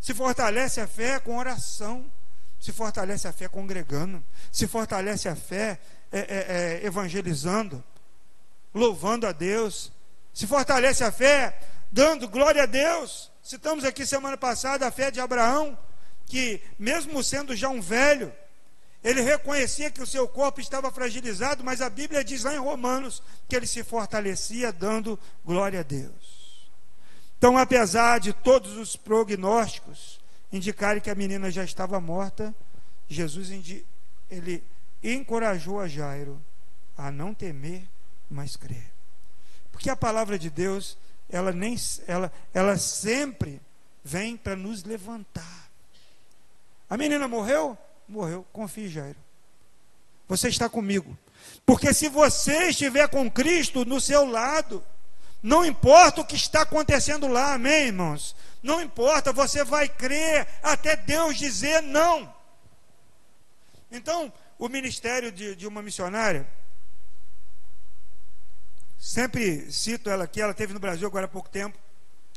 Se 0.05 0.13
fortalece 0.13 0.83
a 0.83 0.87
fé 0.87 1.19
com 1.19 1.39
oração. 1.39 2.05
Se 2.61 2.73
fortalece 2.73 3.27
a 3.27 3.33
fé 3.33 3.49
congregando. 3.49 4.23
Se 4.53 4.67
fortalece 4.67 5.31
a 5.31 5.35
fé 5.35 5.81
é, 6.13 6.19
é, 6.19 6.25
é, 6.83 6.87
evangelizando. 6.87 7.83
Louvando 8.75 9.27
a 9.27 9.33
Deus. 9.33 9.91
Se 10.35 10.47
fortalece 10.47 11.03
a 11.03 11.11
fé 11.11 11.59
dando 11.91 12.29
glória 12.29 12.65
a 12.65 12.67
Deus. 12.67 13.33
Citamos 13.43 13.83
aqui 13.83 14.05
semana 14.05 14.37
passada 14.37 14.87
a 14.87 14.91
fé 14.91 15.11
de 15.11 15.21
Abraão, 15.21 15.79
que, 16.27 16.61
mesmo 16.79 17.25
sendo 17.25 17.57
já 17.57 17.71
um 17.71 17.81
velho, 17.81 18.31
ele 19.03 19.23
reconhecia 19.23 19.91
que 19.91 20.03
o 20.03 20.07
seu 20.07 20.29
corpo 20.29 20.61
estava 20.61 20.93
fragilizado, 20.93 21.65
mas 21.65 21.81
a 21.81 21.89
Bíblia 21.89 22.23
diz 22.23 22.45
lá 22.45 22.55
em 22.55 22.59
Romanos 22.59 23.23
que 23.49 23.57
ele 23.57 23.67
se 23.67 23.83
fortalecia 23.83 24.71
dando 24.71 25.19
glória 25.47 25.81
a 25.81 25.83
Deus. 25.83 26.44
Então, 27.45 27.59
apesar 27.59 28.21
de 28.21 28.33
todos 28.33 28.75
os 28.79 28.97
prognósticos 28.97 30.19
indicarem 30.51 31.03
que 31.03 31.11
a 31.11 31.15
menina 31.15 31.51
já 31.51 31.63
estava 31.63 32.01
morta, 32.01 32.55
Jesus 33.07 33.51
ele 34.31 34.65
encorajou 35.03 35.79
a 35.79 35.87
Jairo 35.87 36.43
a 36.97 37.11
não 37.11 37.35
temer, 37.35 37.87
mas 38.31 38.57
crer. 38.57 38.91
Porque 39.71 39.91
a 39.91 39.95
palavra 39.95 40.39
de 40.39 40.49
Deus, 40.49 40.97
ela 41.29 41.53
nem 41.53 41.77
ela, 42.07 42.33
ela 42.55 42.79
sempre 42.79 43.61
vem 44.03 44.39
para 44.39 44.57
nos 44.57 44.83
levantar. 44.83 45.69
A 46.89 46.97
menina 46.97 47.29
morreu? 47.29 47.77
morreu. 48.09 48.47
Confie, 48.55 48.89
Jairo. 48.89 49.19
Você 50.27 50.49
está 50.49 50.67
comigo. 50.67 51.15
Porque 51.67 51.93
se 51.93 52.09
você 52.09 52.69
estiver 52.71 53.07
com 53.07 53.31
Cristo 53.31 53.85
no 53.85 54.01
seu 54.01 54.25
lado, 54.25 54.83
não 55.45 55.63
importa 55.63 56.23
o 56.23 56.25
que 56.25 56.37
está 56.37 56.63
acontecendo 56.63 57.29
lá, 57.29 57.53
amém, 57.53 57.89
irmãos? 57.89 58.35
Não 58.63 58.81
importa, 58.81 59.31
você 59.31 59.63
vai 59.63 59.87
crer 59.87 60.49
até 60.63 60.97
Deus 60.97 61.37
dizer 61.37 61.83
não. 61.83 62.35
Então, 63.91 64.33
o 64.59 64.71
ministério 64.71 65.31
de, 65.31 65.55
de 65.55 65.67
uma 65.67 65.83
missionária, 65.83 66.49
sempre 68.99 69.71
cito 69.71 70.09
ela 70.09 70.25
aqui, 70.25 70.41
ela 70.41 70.55
teve 70.55 70.73
no 70.73 70.81
Brasil 70.81 71.07
agora 71.07 71.27
há 71.27 71.29
pouco 71.29 71.51
tempo, 71.51 71.79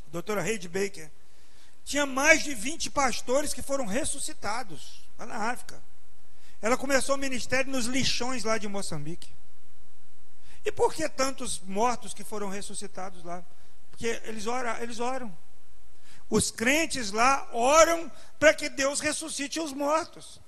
a 0.06 0.12
doutora 0.12 0.46
Heidi 0.46 0.68
Baker, 0.68 1.10
tinha 1.86 2.06
mais 2.06 2.44
de 2.44 2.54
20 2.54 2.90
pastores 2.90 3.54
que 3.54 3.62
foram 3.62 3.86
ressuscitados 3.86 5.02
lá 5.18 5.26
na 5.26 5.50
África. 5.50 5.82
Ela 6.62 6.76
começou 6.76 7.16
o 7.16 7.18
ministério 7.18 7.72
nos 7.72 7.86
lixões 7.86 8.44
lá 8.44 8.58
de 8.58 8.68
Moçambique. 8.68 9.30
E 10.68 10.72
por 10.72 10.94
que 10.94 11.08
tantos 11.08 11.62
mortos 11.62 12.14
que 12.14 12.26
foram 12.26 12.50
ressuscitados 12.50 13.24
lá? 13.24 13.42
Porque 13.90 14.22
eles 14.26 14.48
oram, 14.48 14.78
eles 14.82 15.00
oram. 15.00 15.34
Os 16.30 16.52
crentes 16.52 17.10
lá 17.10 17.48
oram 17.54 18.12
para 18.38 18.54
que 18.54 18.68
Deus 18.68 19.00
ressuscite 19.00 19.62
os 19.62 19.72
mortos. 19.72 20.42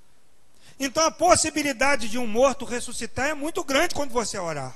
Então 0.78 1.06
a 1.06 1.10
possibilidade 1.10 2.10
de 2.10 2.18
um 2.18 2.28
morto 2.28 2.66
ressuscitar 2.66 3.30
é 3.30 3.34
muito 3.34 3.64
grande 3.64 3.96
quando 3.96 4.12
você 4.12 4.38
orar. 4.38 4.76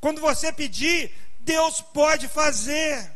Quando 0.00 0.20
você 0.20 0.52
pedir, 0.52 1.12
Deus 1.40 1.80
pode 1.80 2.28
fazer. 2.28 3.10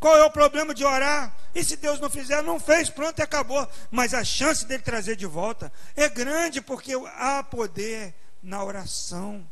Qual 0.00 0.16
é 0.16 0.24
o 0.24 0.30
problema 0.30 0.72
de 0.72 0.86
orar? 0.86 1.36
E 1.54 1.62
se 1.62 1.76
Deus 1.76 2.00
não 2.00 2.08
fizer, 2.08 2.42
não 2.42 2.58
fez, 2.58 2.88
pronto 2.88 3.18
e 3.18 3.22
acabou. 3.22 3.68
Mas 3.90 4.14
a 4.14 4.24
chance 4.24 4.64
dele 4.64 4.82
trazer 4.82 5.16
de 5.16 5.26
volta 5.26 5.70
é 5.94 6.08
grande, 6.08 6.62
porque 6.62 6.94
há 7.18 7.42
poder 7.42 8.14
na 8.42 8.64
oração. 8.64 9.46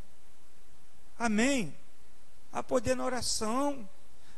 Amém. 1.20 1.76
Há 2.50 2.62
poder 2.62 2.96
na 2.96 3.04
oração. 3.04 3.86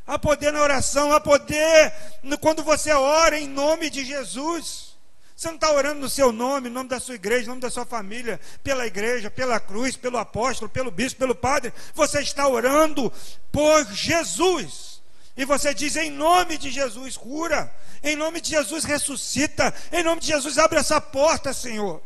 Há 0.04 0.18
poder 0.18 0.52
na 0.52 0.60
oração, 0.60 1.12
há 1.12 1.20
poder 1.20 1.92
quando 2.40 2.64
você 2.64 2.90
ora 2.90 3.38
em 3.38 3.46
nome 3.46 3.88
de 3.88 4.04
Jesus. 4.04 4.96
Você 5.36 5.46
não 5.46 5.54
está 5.54 5.72
orando 5.72 6.00
no 6.00 6.10
seu 6.10 6.32
nome, 6.32 6.68
no 6.68 6.74
nome 6.74 6.88
da 6.88 6.98
sua 6.98 7.14
igreja, 7.14 7.42
no 7.42 7.50
nome 7.50 7.60
da 7.60 7.70
sua 7.70 7.86
família, 7.86 8.40
pela 8.64 8.84
igreja, 8.84 9.30
pela 9.30 9.60
cruz, 9.60 9.96
pelo 9.96 10.18
apóstolo, 10.18 10.68
pelo 10.68 10.90
bispo, 10.90 11.20
pelo 11.20 11.36
padre. 11.36 11.72
Você 11.94 12.20
está 12.20 12.48
orando 12.48 13.12
por 13.52 13.84
Jesus. 13.92 15.00
E 15.36 15.44
você 15.44 15.72
diz: 15.72 15.94
em 15.94 16.10
nome 16.10 16.58
de 16.58 16.68
Jesus, 16.68 17.16
cura. 17.16 17.72
Em 18.02 18.16
nome 18.16 18.40
de 18.40 18.50
Jesus, 18.50 18.82
ressuscita. 18.82 19.72
Em 19.92 20.02
nome 20.02 20.20
de 20.20 20.26
Jesus, 20.26 20.58
abre 20.58 20.80
essa 20.80 21.00
porta, 21.00 21.52
Senhor. 21.52 22.02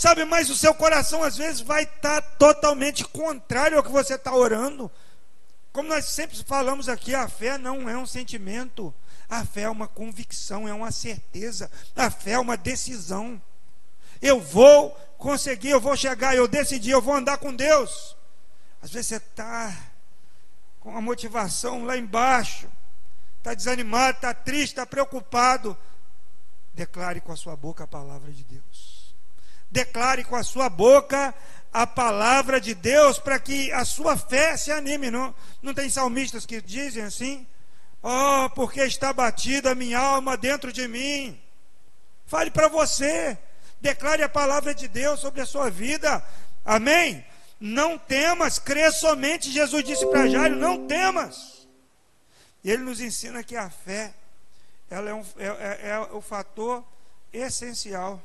Sabe, 0.00 0.24
mas 0.24 0.48
o 0.48 0.56
seu 0.56 0.74
coração 0.74 1.22
às 1.22 1.36
vezes 1.36 1.60
vai 1.60 1.82
estar 1.82 2.22
tá 2.22 2.30
totalmente 2.38 3.04
contrário 3.04 3.76
ao 3.76 3.84
que 3.84 3.90
você 3.90 4.14
está 4.14 4.34
orando. 4.34 4.90
Como 5.74 5.90
nós 5.90 6.06
sempre 6.06 6.42
falamos 6.42 6.88
aqui, 6.88 7.14
a 7.14 7.28
fé 7.28 7.58
não 7.58 7.86
é 7.86 7.94
um 7.98 8.06
sentimento, 8.06 8.94
a 9.28 9.44
fé 9.44 9.64
é 9.64 9.68
uma 9.68 9.86
convicção, 9.86 10.66
é 10.66 10.72
uma 10.72 10.90
certeza, 10.90 11.70
a 11.94 12.10
fé 12.10 12.30
é 12.30 12.38
uma 12.38 12.56
decisão. 12.56 13.38
Eu 14.22 14.40
vou 14.40 14.92
conseguir, 15.18 15.68
eu 15.68 15.80
vou 15.82 15.94
chegar, 15.94 16.34
eu 16.34 16.48
decidi, 16.48 16.88
eu 16.88 17.02
vou 17.02 17.12
andar 17.12 17.36
com 17.36 17.54
Deus. 17.54 18.16
Às 18.80 18.90
vezes 18.90 19.08
você 19.08 19.16
está 19.16 19.76
com 20.80 20.96
a 20.96 21.02
motivação 21.02 21.84
lá 21.84 21.94
embaixo, 21.98 22.70
está 23.36 23.52
desanimado, 23.52 24.16
está 24.16 24.32
triste, 24.32 24.72
está 24.72 24.86
preocupado, 24.86 25.76
declare 26.72 27.20
com 27.20 27.32
a 27.32 27.36
sua 27.36 27.54
boca 27.54 27.84
a 27.84 27.86
palavra 27.86 28.32
de 28.32 28.44
Deus. 28.44 28.99
Declare 29.70 30.24
com 30.24 30.36
a 30.36 30.42
sua 30.42 30.68
boca 30.68 31.34
a 31.72 31.86
palavra 31.86 32.60
de 32.60 32.74
Deus 32.74 33.18
para 33.18 33.38
que 33.38 33.70
a 33.72 33.84
sua 33.84 34.16
fé 34.16 34.56
se 34.56 34.72
anime. 34.72 35.10
Não, 35.10 35.34
não 35.62 35.72
tem 35.72 35.88
salmistas 35.88 36.44
que 36.44 36.60
dizem 36.60 37.04
assim? 37.04 37.46
Oh, 38.02 38.50
porque 38.54 38.80
está 38.80 39.12
batida 39.12 39.72
a 39.72 39.74
minha 39.74 39.98
alma 39.98 40.36
dentro 40.36 40.72
de 40.72 40.88
mim. 40.88 41.40
Fale 42.26 42.50
para 42.50 42.68
você. 42.68 43.38
Declare 43.80 44.22
a 44.22 44.28
palavra 44.28 44.74
de 44.74 44.88
Deus 44.88 45.20
sobre 45.20 45.40
a 45.40 45.46
sua 45.46 45.70
vida. 45.70 46.22
Amém? 46.64 47.24
Não 47.58 47.98
temas, 47.98 48.58
crê 48.58 48.90
somente. 48.90 49.50
Jesus 49.50 49.84
disse 49.84 50.06
para 50.06 50.28
Jairo: 50.28 50.56
Não 50.56 50.86
temas. 50.86 51.68
E 52.64 52.70
ele 52.70 52.82
nos 52.82 53.00
ensina 53.00 53.42
que 53.42 53.56
a 53.56 53.70
fé 53.70 54.14
ela 54.90 55.10
é, 55.10 55.14
um, 55.14 55.24
é, 55.38 55.46
é, 55.46 55.90
é 55.90 55.98
o 56.12 56.20
fator 56.20 56.84
essencial 57.32 58.20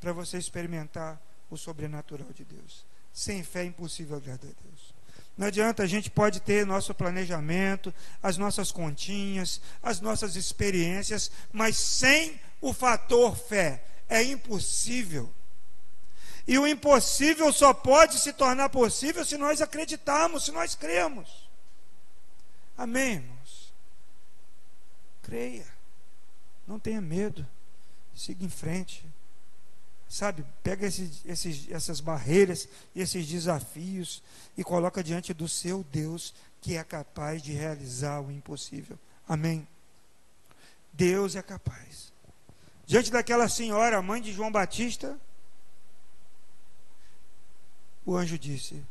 para 0.00 0.12
você 0.12 0.38
experimentar 0.38 1.20
o 1.50 1.56
sobrenatural 1.56 2.32
de 2.32 2.44
Deus. 2.44 2.84
Sem 3.12 3.42
fé 3.42 3.62
é 3.62 3.66
impossível 3.66 4.16
agradar 4.16 4.50
a 4.50 4.62
Deus. 4.68 4.94
Não 5.36 5.46
adianta, 5.46 5.82
a 5.82 5.86
gente 5.86 6.10
pode 6.10 6.40
ter 6.40 6.66
nosso 6.66 6.94
planejamento, 6.94 7.94
as 8.22 8.36
nossas 8.36 8.72
continhas, 8.72 9.60
as 9.82 10.00
nossas 10.00 10.36
experiências, 10.36 11.30
mas 11.52 11.76
sem 11.76 12.40
o 12.60 12.72
fator 12.72 13.36
fé 13.36 13.82
é 14.08 14.22
impossível 14.22 15.32
e 16.46 16.58
o 16.58 16.66
impossível 16.66 17.52
só 17.52 17.72
pode 17.72 18.18
se 18.18 18.32
tornar 18.32 18.68
possível 18.70 19.24
se 19.24 19.36
nós 19.36 19.60
acreditarmos, 19.60 20.46
se 20.46 20.52
nós 20.52 20.74
cremos. 20.74 21.48
Amém, 22.76 23.14
irmãos? 23.14 23.72
Creia. 25.22 25.66
Não 26.66 26.78
tenha 26.80 27.00
medo. 27.00 27.46
Siga 28.16 28.44
em 28.44 28.48
frente. 28.48 29.04
Sabe, 30.10 30.44
pega 30.60 30.88
esses, 30.88 31.24
esses, 31.24 31.70
essas 31.70 32.00
barreiras, 32.00 32.68
esses 32.96 33.28
desafios 33.28 34.20
e 34.58 34.64
coloca 34.64 35.04
diante 35.04 35.32
do 35.32 35.48
seu 35.48 35.84
Deus 35.84 36.34
que 36.60 36.76
é 36.76 36.82
capaz 36.82 37.40
de 37.40 37.52
realizar 37.52 38.20
o 38.20 38.28
impossível. 38.28 38.98
Amém? 39.28 39.68
Deus 40.92 41.36
é 41.36 41.42
capaz. 41.42 42.12
Diante 42.84 43.08
daquela 43.08 43.48
senhora, 43.48 44.02
mãe 44.02 44.20
de 44.20 44.32
João 44.32 44.50
Batista, 44.50 45.16
o 48.04 48.16
anjo 48.16 48.36
disse: 48.36 48.82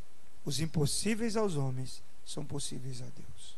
Os 0.45 0.61
impossíveis 0.61 1.35
aos 1.35 1.57
homens 1.57 2.01
são 2.25 2.45
possíveis 2.45 3.01
a 3.01 3.07
Deus. 3.07 3.57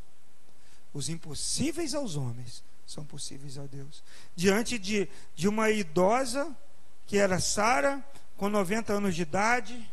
Os 0.92 1.10
impossíveis 1.10 1.94
aos 1.94 2.16
homens 2.16 2.64
são 2.88 3.06
possíveis 3.06 3.60
a 3.60 3.68
Deus. 3.68 4.02
Diante 4.36 4.80
de, 4.80 5.08
de 5.36 5.48
uma 5.48 5.70
idosa, 5.70 6.58
que 7.12 7.18
era 7.18 7.42
Sara, 7.42 8.02
com 8.38 8.48
90 8.48 8.94
anos 8.94 9.14
de 9.14 9.24
idade, 9.24 9.92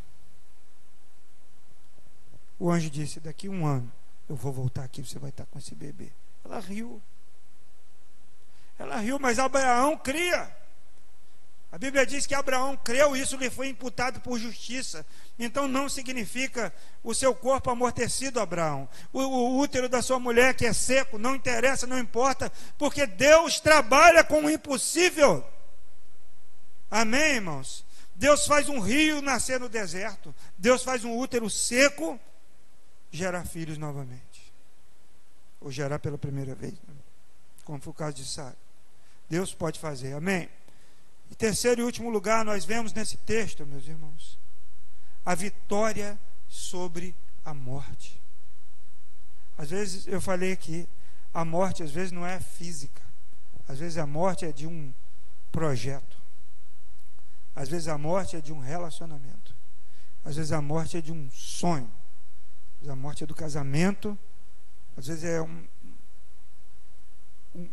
o 2.57 2.71
anjo 2.71 2.89
disse: 2.89 3.19
Daqui 3.19 3.49
um 3.49 3.67
ano 3.67 3.93
eu 4.29 4.37
vou 4.37 4.53
voltar 4.53 4.85
aqui, 4.85 5.05
você 5.05 5.19
vai 5.19 5.31
estar 5.31 5.45
com 5.47 5.59
esse 5.59 5.75
bebê. 5.75 6.13
Ela 6.45 6.61
riu. 6.61 7.03
Ela 8.79 8.99
riu, 8.99 9.19
mas 9.19 9.41
Abraão 9.41 9.99
cria. 9.99 10.57
A 11.73 11.77
Bíblia 11.77 12.07
diz 12.07 12.25
que 12.25 12.37
Abraão 12.37 12.77
creu, 12.77 13.17
isso 13.17 13.37
lhe 13.37 13.51
foi 13.51 13.67
imputado 13.67 14.21
por 14.21 14.39
justiça. 14.39 15.05
Então 15.37 15.67
não 15.67 15.89
significa 15.89 16.73
o 17.03 17.13
seu 17.13 17.35
corpo 17.35 17.69
amortecido, 17.69 18.39
Abraão. 18.39 18.89
O, 19.13 19.23
o, 19.23 19.59
útero 19.59 19.89
da 19.89 20.01
sua 20.03 20.21
mulher 20.21 20.55
que 20.55 20.65
é 20.65 20.73
seco, 20.73 21.19
não 21.19 21.35
interessa, 21.35 21.85
não 21.85 21.99
importa, 21.99 22.53
porque 22.79 23.09
Deus 23.09 23.59
trabalha 23.59 24.23
com 24.23 24.45
o 24.45 24.51
impossível. 24.51 25.45
Amém, 26.91 27.37
irmãos? 27.37 27.85
Deus 28.15 28.47
faz 28.47 28.69
um 28.69 28.81
rio 28.81 29.23
nascer 29.23 29.61
no 29.61 29.69
deserto. 29.69 30.35
Deus 30.57 30.83
faz 30.83 31.05
um 31.05 31.17
útero 31.17 31.49
seco 31.49 32.19
gerar 33.11 33.45
filhos 33.45 33.79
novamente. 33.79 34.53
Ou 35.61 35.71
gerar 35.71 35.99
pela 35.99 36.19
primeira 36.19 36.55
vez. 36.55 36.73
Né? 36.73 36.99
como 37.69 37.83
foi 37.83 37.91
o 37.91 37.95
caso 37.95 38.17
de 38.17 38.25
Sara. 38.25 38.57
Deus 39.29 39.53
pode 39.53 39.79
fazer, 39.79 40.15
amém? 40.15 40.49
Em 41.31 41.35
terceiro 41.35 41.83
e 41.83 41.85
último 41.85 42.09
lugar, 42.09 42.43
nós 42.43 42.65
vemos 42.65 42.95
nesse 42.95 43.19
texto, 43.19 43.67
meus 43.67 43.87
irmãos, 43.87 44.39
a 45.23 45.35
vitória 45.35 46.19
sobre 46.49 47.15
a 47.45 47.53
morte. 47.53 48.19
Às 49.59 49.69
vezes 49.69 50.07
eu 50.07 50.19
falei 50.19 50.57
que 50.57 50.89
a 51.35 51.45
morte 51.45 51.83
às 51.83 51.91
vezes 51.91 52.11
não 52.11 52.27
é 52.27 52.41
física. 52.41 53.03
Às 53.69 53.79
vezes 53.79 53.99
a 53.99 54.07
morte 54.07 54.47
é 54.47 54.53
de 54.53 54.67
um 54.67 54.91
projeto. 55.53 56.18
Às 57.59 57.69
vezes 57.69 57.89
a 57.89 57.99
morte 57.99 58.37
é 58.37 58.41
de 58.41 58.53
um 58.53 58.61
relacionamento. 58.61 59.53
Às 60.25 60.37
vezes 60.37 60.53
a 60.53 60.63
morte 60.63 60.97
é 60.97 61.01
de 61.01 61.11
um 61.11 61.29
sonho. 61.33 61.91
Às 62.75 62.83
vezes 62.83 62.93
a 62.93 62.95
morte 62.95 63.25
é 63.25 63.27
do 63.27 63.35
casamento. 63.35 64.17
Às 64.97 65.09
vezes 65.09 65.25
é 65.25 65.43
um, 65.43 65.65
um 67.57 67.69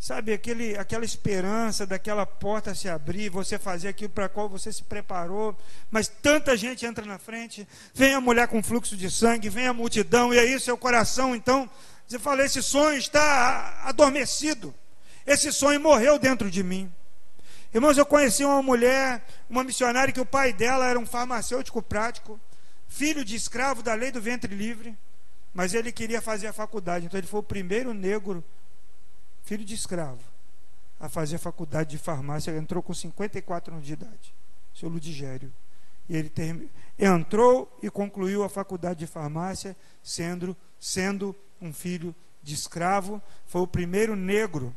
sabe 0.00 0.32
aquele, 0.32 0.76
aquela 0.76 1.04
esperança 1.04 1.86
daquela 1.86 2.26
porta 2.26 2.74
se 2.74 2.88
abrir, 2.88 3.28
você 3.28 3.56
fazer 3.56 3.86
aquilo 3.86 4.10
para 4.10 4.28
qual 4.28 4.48
você 4.48 4.72
se 4.72 4.82
preparou, 4.82 5.56
mas 5.92 6.08
tanta 6.08 6.56
gente 6.56 6.84
entra 6.84 7.06
na 7.06 7.18
frente, 7.18 7.68
vem 7.94 8.14
a 8.14 8.20
mulher 8.20 8.48
com 8.48 8.60
fluxo 8.60 8.96
de 8.96 9.08
sangue, 9.08 9.48
vem 9.48 9.68
a 9.68 9.72
multidão, 9.72 10.34
e 10.34 10.40
aí 10.40 10.58
seu 10.58 10.76
coração, 10.76 11.36
então, 11.36 11.70
você 12.08 12.18
fala, 12.18 12.44
esse 12.44 12.60
sonho 12.60 12.98
está 12.98 13.82
adormecido, 13.84 14.74
esse 15.24 15.52
sonho 15.52 15.78
morreu 15.80 16.18
dentro 16.18 16.50
de 16.50 16.64
mim. 16.64 16.92
Irmãos, 17.72 17.96
eu 17.96 18.04
conheci 18.04 18.44
uma 18.44 18.62
mulher, 18.62 19.24
uma 19.48 19.62
missionária, 19.62 20.12
que 20.12 20.20
o 20.20 20.26
pai 20.26 20.52
dela 20.52 20.86
era 20.86 20.98
um 20.98 21.06
farmacêutico 21.06 21.80
prático, 21.80 22.40
filho 22.88 23.24
de 23.24 23.36
escravo 23.36 23.80
da 23.80 23.94
lei 23.94 24.10
do 24.10 24.20
ventre 24.20 24.52
livre, 24.52 24.98
mas 25.54 25.72
ele 25.72 25.92
queria 25.92 26.20
fazer 26.20 26.48
a 26.48 26.52
faculdade, 26.52 27.06
então 27.06 27.18
ele 27.18 27.28
foi 27.28 27.38
o 27.38 27.44
primeiro 27.44 27.94
negro, 27.94 28.44
filho 29.44 29.64
de 29.64 29.74
escravo, 29.74 30.22
a 30.98 31.08
fazer 31.08 31.36
a 31.36 31.38
faculdade 31.38 31.90
de 31.90 31.98
farmácia. 31.98 32.50
Ele 32.50 32.58
entrou 32.58 32.82
com 32.82 32.92
54 32.92 33.72
anos 33.72 33.86
de 33.86 33.92
idade, 33.92 34.34
seu 34.74 34.88
Ludigério. 34.88 35.52
E 36.08 36.16
ele 36.16 36.28
term... 36.28 36.62
entrou 36.98 37.78
e 37.80 37.88
concluiu 37.88 38.42
a 38.42 38.48
faculdade 38.48 38.98
de 38.98 39.06
farmácia, 39.06 39.76
sendo, 40.02 40.56
sendo 40.78 41.36
um 41.60 41.72
filho 41.72 42.12
de 42.42 42.54
escravo, 42.54 43.22
foi 43.46 43.60
o 43.60 43.66
primeiro 43.66 44.16
negro 44.16 44.74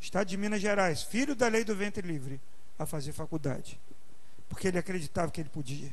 Estado 0.00 0.28
de 0.28 0.36
Minas 0.36 0.60
Gerais, 0.60 1.02
filho 1.02 1.34
da 1.34 1.48
lei 1.48 1.64
do 1.64 1.74
ventre 1.74 2.06
livre, 2.06 2.40
a 2.78 2.86
fazer 2.86 3.12
faculdade, 3.12 3.80
porque 4.48 4.68
ele 4.68 4.78
acreditava 4.78 5.30
que 5.30 5.40
ele 5.40 5.48
podia. 5.48 5.92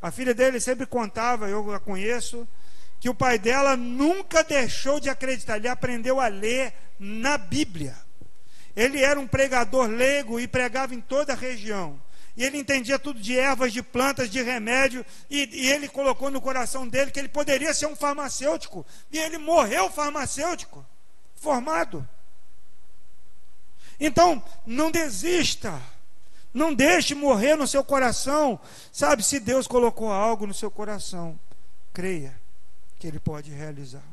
A 0.00 0.10
filha 0.10 0.34
dele 0.34 0.60
sempre 0.60 0.86
contava, 0.86 1.48
eu 1.48 1.72
a 1.72 1.80
conheço, 1.80 2.46
que 3.00 3.08
o 3.08 3.14
pai 3.14 3.38
dela 3.38 3.76
nunca 3.76 4.42
deixou 4.42 4.98
de 4.98 5.08
acreditar, 5.08 5.56
ele 5.56 5.68
aprendeu 5.68 6.20
a 6.20 6.28
ler 6.28 6.72
na 6.98 7.36
Bíblia. 7.36 7.96
Ele 8.76 9.02
era 9.02 9.18
um 9.18 9.26
pregador 9.26 9.86
leigo 9.86 10.40
e 10.40 10.48
pregava 10.48 10.94
em 10.94 11.00
toda 11.00 11.32
a 11.32 11.36
região. 11.36 12.00
E 12.36 12.42
ele 12.42 12.58
entendia 12.58 12.98
tudo 12.98 13.20
de 13.20 13.38
ervas, 13.38 13.72
de 13.72 13.82
plantas, 13.82 14.28
de 14.28 14.42
remédio, 14.42 15.06
e, 15.30 15.48
e, 15.52 15.70
ele 15.70 15.88
colocou 15.88 16.30
no 16.30 16.40
coração 16.40 16.88
dele 16.88 17.12
que 17.12 17.18
ele 17.18 17.28
poderia 17.28 17.72
ser 17.72 17.86
um 17.86 17.94
farmacêutico. 17.94 18.84
E 19.12 19.18
ele 19.18 19.38
morreu 19.38 19.88
farmacêutico, 19.88 20.84
formado. 21.36 22.06
Então, 23.98 24.42
não 24.66 24.90
desista. 24.90 25.80
Não 26.52 26.72
deixe 26.72 27.14
morrer 27.14 27.56
no 27.56 27.66
seu 27.66 27.82
coração. 27.82 28.60
Sabe, 28.92 29.22
se 29.22 29.40
Deus 29.40 29.66
colocou 29.66 30.10
algo 30.10 30.46
no 30.46 30.54
seu 30.54 30.70
coração, 30.70 31.38
creia 31.92 32.38
que 32.98 33.06
Ele 33.06 33.18
pode 33.18 33.50
realizar. 33.50 34.04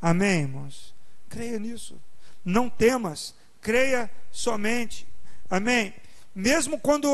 Amém, 0.00 0.42
irmãos? 0.42 0.92
Creia 1.28 1.58
nisso. 1.58 2.00
Não 2.44 2.68
temas, 2.68 3.34
creia 3.60 4.10
somente. 4.32 5.06
Amém? 5.48 5.94
Mesmo 6.34 6.80
quando 6.80 7.08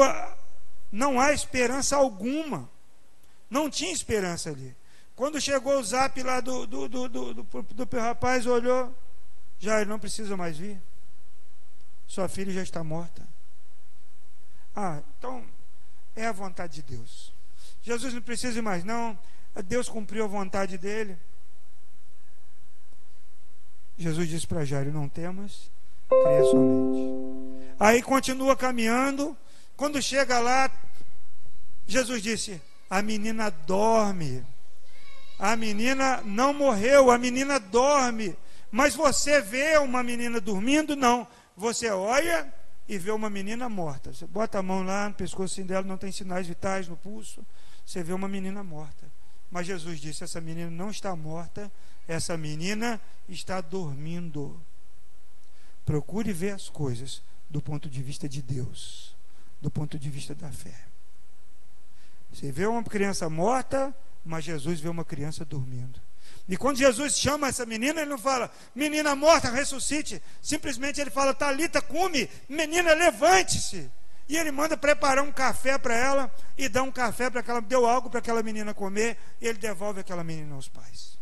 não 0.90 1.20
há 1.20 1.32
esperança 1.32 1.96
alguma. 1.96 2.70
Não 3.50 3.68
tinha 3.68 3.92
esperança 3.92 4.50
ali. 4.50 4.74
Quando 5.14 5.40
chegou 5.40 5.78
o 5.78 5.84
zap 5.84 6.22
lá 6.22 6.40
do, 6.40 6.66
do, 6.66 6.88
do, 6.88 7.08
do, 7.08 7.34
do, 7.34 7.62
do 7.62 7.98
rapaz, 7.98 8.46
olhou, 8.46 8.94
já 9.58 9.80
ele 9.80 9.90
não 9.90 9.98
precisa 9.98 10.36
mais 10.36 10.56
vir. 10.56 10.80
Sua 12.08 12.28
filha 12.28 12.50
já 12.50 12.62
está 12.62 12.82
morta. 12.82 13.22
Ah, 14.74 15.02
então 15.18 15.44
é 16.16 16.26
a 16.26 16.32
vontade 16.32 16.82
de 16.82 16.96
Deus. 16.96 17.32
Jesus 17.82 18.14
não 18.14 18.22
precisa 18.22 18.60
mais, 18.62 18.82
não. 18.82 19.16
Deus 19.66 19.88
cumpriu 19.88 20.24
a 20.24 20.28
vontade 20.28 20.78
dele. 20.78 21.16
Jesus 23.98 24.28
disse 24.28 24.46
para 24.46 24.64
Jairo: 24.64 24.92
Não 24.92 25.08
temas, 25.08 25.70
creia 26.08 26.44
somente. 26.44 27.74
Aí 27.78 28.02
continua 28.02 28.56
caminhando. 28.56 29.36
Quando 29.76 30.00
chega 30.00 30.38
lá, 30.38 30.70
Jesus 31.86 32.22
disse: 32.22 32.60
A 32.88 33.02
menina 33.02 33.50
dorme. 33.50 34.44
A 35.38 35.54
menina 35.54 36.20
não 36.24 36.52
morreu, 36.52 37.10
a 37.10 37.18
menina 37.18 37.60
dorme. 37.60 38.36
Mas 38.70 38.94
você 38.94 39.40
vê 39.40 39.78
uma 39.78 40.02
menina 40.02 40.40
dormindo? 40.40 40.96
Não. 40.96 41.26
Você 41.58 41.90
olha 41.90 42.54
e 42.88 42.96
vê 42.96 43.10
uma 43.10 43.28
menina 43.28 43.68
morta. 43.68 44.12
Você 44.12 44.28
bota 44.28 44.60
a 44.60 44.62
mão 44.62 44.84
lá 44.84 45.08
no 45.08 45.14
pescoço 45.16 45.62
dela, 45.64 45.84
não 45.84 45.98
tem 45.98 46.12
sinais 46.12 46.46
vitais 46.46 46.86
no 46.86 46.96
pulso. 46.96 47.44
Você 47.84 48.00
vê 48.00 48.12
uma 48.12 48.28
menina 48.28 48.62
morta. 48.62 49.10
Mas 49.50 49.66
Jesus 49.66 50.00
disse: 50.00 50.22
essa 50.22 50.40
menina 50.40 50.70
não 50.70 50.88
está 50.88 51.16
morta, 51.16 51.70
essa 52.06 52.36
menina 52.36 53.00
está 53.28 53.60
dormindo. 53.60 54.60
Procure 55.84 56.32
ver 56.32 56.54
as 56.54 56.68
coisas 56.68 57.24
do 57.50 57.60
ponto 57.60 57.90
de 57.90 58.04
vista 58.04 58.28
de 58.28 58.40
Deus, 58.40 59.16
do 59.60 59.68
ponto 59.68 59.98
de 59.98 60.08
vista 60.08 60.36
da 60.36 60.52
fé. 60.52 60.84
Você 62.32 62.52
vê 62.52 62.66
uma 62.66 62.84
criança 62.84 63.28
morta, 63.28 63.92
mas 64.24 64.44
Jesus 64.44 64.78
vê 64.78 64.88
uma 64.88 65.04
criança 65.04 65.44
dormindo. 65.44 66.00
E 66.48 66.56
quando 66.56 66.78
Jesus 66.78 67.18
chama 67.18 67.48
essa 67.48 67.66
menina, 67.66 68.00
ele 68.00 68.10
não 68.10 68.16
fala, 68.16 68.50
menina 68.74 69.14
morta, 69.14 69.50
ressuscite. 69.50 70.22
Simplesmente 70.40 70.98
ele 70.98 71.10
fala, 71.10 71.34
Talita, 71.34 71.82
come, 71.82 72.28
menina, 72.48 72.94
levante-se. 72.94 73.90
E 74.26 74.36
ele 74.36 74.50
manda 74.50 74.76
preparar 74.76 75.22
um 75.22 75.32
café 75.32 75.76
para 75.76 75.94
ela 75.94 76.34
e 76.56 76.68
dá 76.68 76.82
um 76.82 76.90
café 76.90 77.28
para 77.28 77.40
aquela, 77.40 77.60
deu 77.60 77.86
algo 77.86 78.08
para 78.08 78.20
aquela 78.20 78.42
menina 78.42 78.72
comer, 78.72 79.18
e 79.40 79.46
ele 79.46 79.58
devolve 79.58 80.00
aquela 80.00 80.24
menina 80.24 80.54
aos 80.54 80.68
pais. 80.68 81.18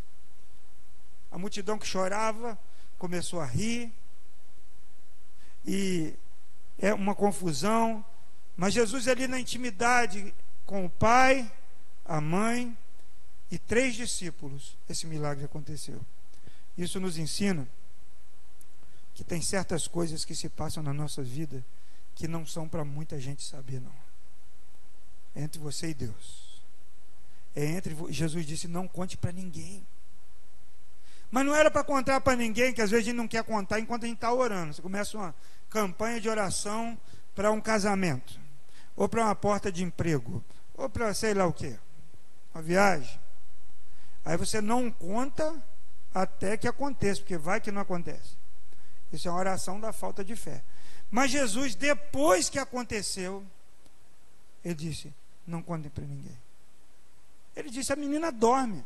A 1.31 1.39
multidão 1.39 1.79
que 1.79 1.87
chorava 1.87 2.59
começou 2.97 3.41
a 3.41 3.45
rir, 3.45 3.93
e 5.65 6.15
é 6.79 6.95
uma 6.95 7.15
confusão, 7.15 8.05
mas 8.57 8.75
Jesus 8.75 9.09
ali 9.09 9.27
na 9.27 9.41
intimidade 9.41 10.33
com 10.65 10.85
o 10.85 10.91
pai, 10.91 11.51
a 12.05 12.21
mãe 12.21 12.77
e 13.50 13.59
três 13.59 13.94
discípulos, 13.94 14.76
esse 14.88 15.06
milagre 15.06 15.44
aconteceu. 15.44 16.00
Isso 16.76 16.98
nos 16.98 17.16
ensina 17.16 17.66
que 19.14 19.24
tem 19.24 19.40
certas 19.40 19.88
coisas 19.88 20.24
que 20.24 20.35
se 20.35 20.48
passam 20.48 20.82
na 20.82 20.92
nossa 20.92 21.22
vida 21.22 21.64
que 22.14 22.26
não 22.26 22.46
são 22.46 22.68
para 22.68 22.85
muita 22.85 23.20
gente 23.20 23.42
saber, 23.42 23.80
não. 23.80 23.94
É 25.35 25.42
entre 25.42 25.59
você 25.59 25.90
e 25.90 25.94
Deus. 25.94 26.62
É 27.54 27.64
entre 27.64 27.94
Jesus 28.11 28.44
disse: 28.44 28.66
não 28.66 28.88
conte 28.88 29.16
para 29.16 29.32
ninguém. 29.32 29.87
Mas 31.30 31.44
não 31.44 31.54
era 31.54 31.70
para 31.70 31.85
contar 31.85 32.20
para 32.20 32.37
ninguém, 32.37 32.72
que 32.72 32.80
às 32.80 32.90
vezes 32.90 33.04
a 33.04 33.11
gente 33.11 33.16
não 33.16 33.28
quer 33.28 33.44
contar 33.44 33.80
enquanto 33.80 34.04
a 34.04 34.06
gente 34.06 34.16
está 34.16 34.32
orando. 34.32 34.72
Você 34.72 34.82
começa 34.82 35.16
uma 35.16 35.35
campanha 35.68 36.20
de 36.20 36.28
oração 36.28 36.98
para 37.35 37.50
um 37.50 37.61
casamento, 37.61 38.38
ou 38.94 39.09
para 39.09 39.24
uma 39.24 39.35
porta 39.35 39.70
de 39.70 39.82
emprego, 39.82 40.42
ou 40.74 40.88
para 40.88 41.12
sei 41.12 41.35
lá 41.35 41.46
o 41.46 41.52
que, 41.52 41.76
uma 42.54 42.62
viagem. 42.62 43.20
Aí 44.27 44.37
você 44.37 44.61
não 44.61 44.91
conta 44.91 45.55
até 46.12 46.57
que 46.57 46.67
aconteça, 46.67 47.21
porque 47.21 47.39
vai 47.39 47.61
que 47.61 47.71
não 47.71 47.81
acontece. 47.81 48.37
Isso 49.12 49.29
é 49.29 49.31
uma 49.31 49.39
oração 49.39 49.79
da 49.79 49.93
falta 49.93 50.25
de 50.25 50.35
fé. 50.35 50.65
Mas 51.09 51.31
Jesus, 51.31 51.77
depois 51.77 52.49
que 52.49 52.59
aconteceu, 52.59 53.47
ele 54.65 54.75
disse: 54.75 55.15
Não 55.47 55.62
contem 55.62 55.89
para 55.89 56.05
ninguém. 56.05 56.37
Ele 57.55 57.71
disse: 57.71 57.93
A 57.93 57.97
menina 57.97 58.33
dorme. 58.33 58.85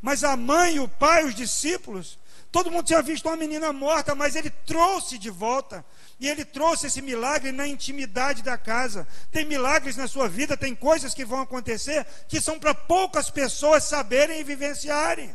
Mas 0.00 0.22
a 0.22 0.36
mãe, 0.36 0.78
o 0.78 0.88
pai, 0.88 1.24
os 1.24 1.34
discípulos, 1.34 2.16
todo 2.50 2.70
mundo 2.70 2.86
tinha 2.86 3.02
visto 3.02 3.26
uma 3.26 3.36
menina 3.36 3.72
morta, 3.72 4.14
mas 4.14 4.34
ele 4.34 4.50
trouxe 4.50 5.18
de 5.18 5.30
volta. 5.30 5.84
E 6.18 6.28
ele 6.28 6.44
trouxe 6.44 6.86
esse 6.86 7.00
milagre 7.00 7.52
na 7.52 7.66
intimidade 7.66 8.42
da 8.42 8.58
casa. 8.58 9.06
Tem 9.30 9.44
milagres 9.44 9.96
na 9.96 10.08
sua 10.08 10.28
vida, 10.28 10.56
tem 10.56 10.74
coisas 10.74 11.14
que 11.14 11.24
vão 11.24 11.40
acontecer 11.40 12.06
que 12.26 12.40
são 12.40 12.58
para 12.58 12.74
poucas 12.74 13.30
pessoas 13.30 13.84
saberem 13.84 14.40
e 14.40 14.44
vivenciarem. 14.44 15.34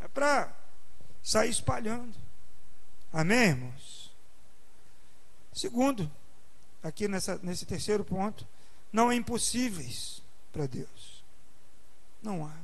É 0.00 0.08
para 0.08 0.52
sair 1.22 1.50
espalhando. 1.50 2.14
Amém, 3.12 3.48
irmãos? 3.48 4.12
Segundo, 5.52 6.10
aqui 6.82 7.08
nessa, 7.08 7.38
nesse 7.42 7.64
terceiro 7.64 8.04
ponto, 8.04 8.46
não 8.92 9.08
há 9.08 9.14
impossíveis 9.14 10.22
para 10.52 10.66
Deus. 10.66 11.24
Não 12.22 12.44
há. 12.44 12.54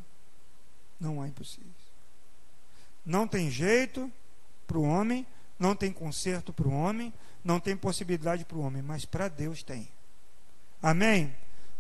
Não 1.01 1.23
há 1.23 1.27
impossíveis. 1.27 1.80
Não 3.05 3.27
tem 3.27 3.51
jeito 3.51 4.11
para 4.67 4.79
o 4.79 4.83
homem, 4.83 5.27
não 5.59 5.75
tem 5.75 5.93
conserto 5.93 6.53
para 6.53 6.69
o 6.69 6.73
homem, 6.73 7.13
não 7.45 7.59
tem 7.59 7.77
possibilidade 7.77 8.45
para 8.45 8.57
o 8.57 8.61
homem, 8.61 8.83
mas 8.83 9.05
para 9.05 9.29
Deus 9.29 9.63
tem. 9.63 9.89
Amém? 10.83 11.35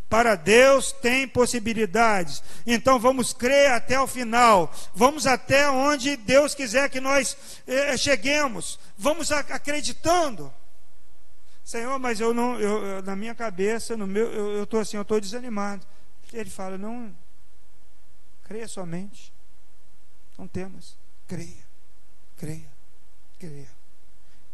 Para 0.08 0.34
Deus 0.34 0.90
tem 0.90 1.28
possibilidades. 1.28 2.42
Então 2.66 2.98
vamos 2.98 3.32
crer 3.32 3.70
até 3.70 4.00
o 4.00 4.08
final. 4.08 4.74
Vamos 4.92 5.26
até 5.26 5.70
onde 5.70 6.16
Deus 6.16 6.54
quiser 6.54 6.90
que 6.90 7.00
nós 7.00 7.36
eh, 7.66 7.96
cheguemos. 7.96 8.78
Vamos 8.98 9.30
acreditando. 9.30 10.52
Senhor, 11.64 11.96
mas 12.00 12.18
eu 12.18 12.34
não, 12.34 12.58
eu, 12.58 13.00
na 13.02 13.14
minha 13.14 13.32
cabeça, 13.36 13.96
no 13.96 14.04
meu, 14.04 14.26
eu 14.32 14.64
estou 14.64 14.80
assim, 14.80 14.96
eu 14.96 15.02
estou 15.02 15.20
desanimado. 15.20 15.86
Ele 16.32 16.50
fala, 16.50 16.76
não, 16.76 17.14
creia 18.42 18.66
somente. 18.66 19.32
Não 20.36 20.48
temas, 20.48 20.96
creia, 21.30 21.64
creia, 22.36 22.70
creia. 23.38 23.68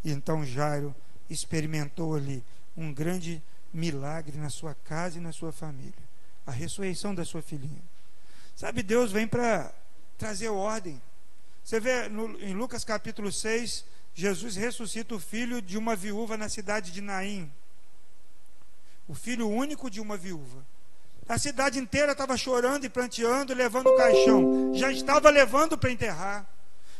E 0.04 0.10
então 0.10 0.44
Jairo 0.44 0.94
experimentou 1.30 2.14
ali 2.14 2.44
um 2.76 2.92
grande 2.92 3.42
milagre 3.72 4.36
na 4.36 4.50
sua 4.50 4.74
casa 4.74 5.16
e 5.16 5.20
na 5.20 5.32
sua 5.32 5.52
família. 5.52 6.06
A 6.46 6.50
ressurreição 6.50 7.14
da 7.14 7.24
sua 7.24 7.40
filhinha. 7.40 7.82
Sabe, 8.54 8.82
Deus 8.82 9.10
vem 9.10 9.26
para 9.26 9.72
trazer 10.18 10.50
ordem. 10.50 11.00
Você 11.64 11.80
vê 11.80 12.10
no, 12.10 12.38
em 12.40 12.54
Lucas 12.54 12.84
capítulo 12.84 13.32
6, 13.32 13.84
Jesus 14.14 14.54
ressuscita 14.54 15.14
o 15.14 15.18
filho 15.18 15.62
de 15.62 15.78
uma 15.78 15.96
viúva 15.96 16.36
na 16.36 16.50
cidade 16.50 16.92
de 16.92 17.00
Naim. 17.00 17.50
O 19.08 19.14
filho 19.14 19.48
único 19.48 19.88
de 19.90 19.98
uma 20.00 20.16
viúva. 20.16 20.64
A 21.26 21.38
cidade 21.38 21.78
inteira 21.78 22.12
estava 22.12 22.36
chorando 22.36 22.84
e 22.84 22.90
planteando, 22.90 23.54
levando 23.54 23.88
o 23.88 23.96
caixão. 23.96 24.74
Já 24.74 24.92
estava 24.92 25.30
levando 25.30 25.78
para 25.78 25.90
enterrar. 25.90 26.46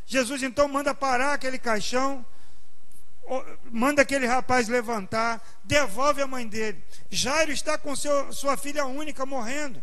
Jesus 0.06 0.42
então 0.42 0.68
manda 0.68 0.94
parar 0.94 1.34
aquele 1.34 1.58
caixão, 1.58 2.24
manda 3.70 4.02
aquele 4.02 4.24
rapaz 4.24 4.68
levantar, 4.68 5.44
devolve 5.64 6.22
a 6.22 6.26
mãe 6.26 6.46
dele. 6.46 6.82
Jairo 7.10 7.50
está 7.50 7.76
com 7.76 7.94
seu, 7.96 8.32
sua 8.32 8.56
filha 8.56 8.86
única 8.86 9.26
morrendo, 9.26 9.82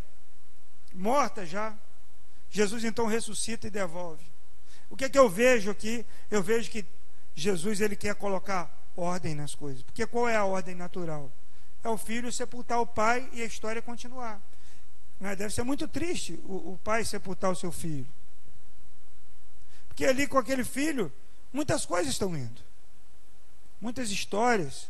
morta 0.93 1.45
já. 1.45 1.75
Jesus 2.49 2.83
então 2.83 3.05
ressuscita 3.05 3.67
e 3.67 3.69
devolve. 3.69 4.23
O 4.89 4.95
que 4.95 5.05
é 5.05 5.09
que 5.09 5.19
eu 5.19 5.27
vejo 5.27 5.71
aqui? 5.71 6.05
Eu 6.31 6.41
vejo 6.41 6.69
que 6.71 6.85
Jesus 7.35 7.81
ele 7.81 7.95
quer 7.95 8.15
colocar 8.15 8.71
ordem 8.95 9.35
nas 9.35 9.55
coisas. 9.55 9.81
Porque 9.81 10.05
qual 10.05 10.29
é 10.29 10.35
a 10.35 10.45
ordem 10.45 10.75
natural? 10.75 11.31
É 11.83 11.89
o 11.89 11.97
filho 11.97 12.31
sepultar 12.31 12.79
o 12.79 12.87
pai 12.87 13.27
e 13.33 13.41
a 13.41 13.45
história 13.45 13.81
continuar. 13.81 14.39
Deve 15.19 15.49
ser 15.49 15.63
muito 15.63 15.87
triste 15.87 16.39
o, 16.45 16.73
o 16.73 16.79
pai 16.83 17.03
sepultar 17.03 17.51
o 17.51 17.55
seu 17.55 17.71
filho. 17.71 18.07
Porque 19.93 20.05
ali 20.05 20.25
com 20.25 20.39
aquele 20.39 20.63
filho, 20.63 21.13
muitas 21.53 21.85
coisas 21.85 22.13
estão 22.13 22.35
indo. 22.35 22.61
Muitas 23.79 24.09
histórias. 24.09 24.89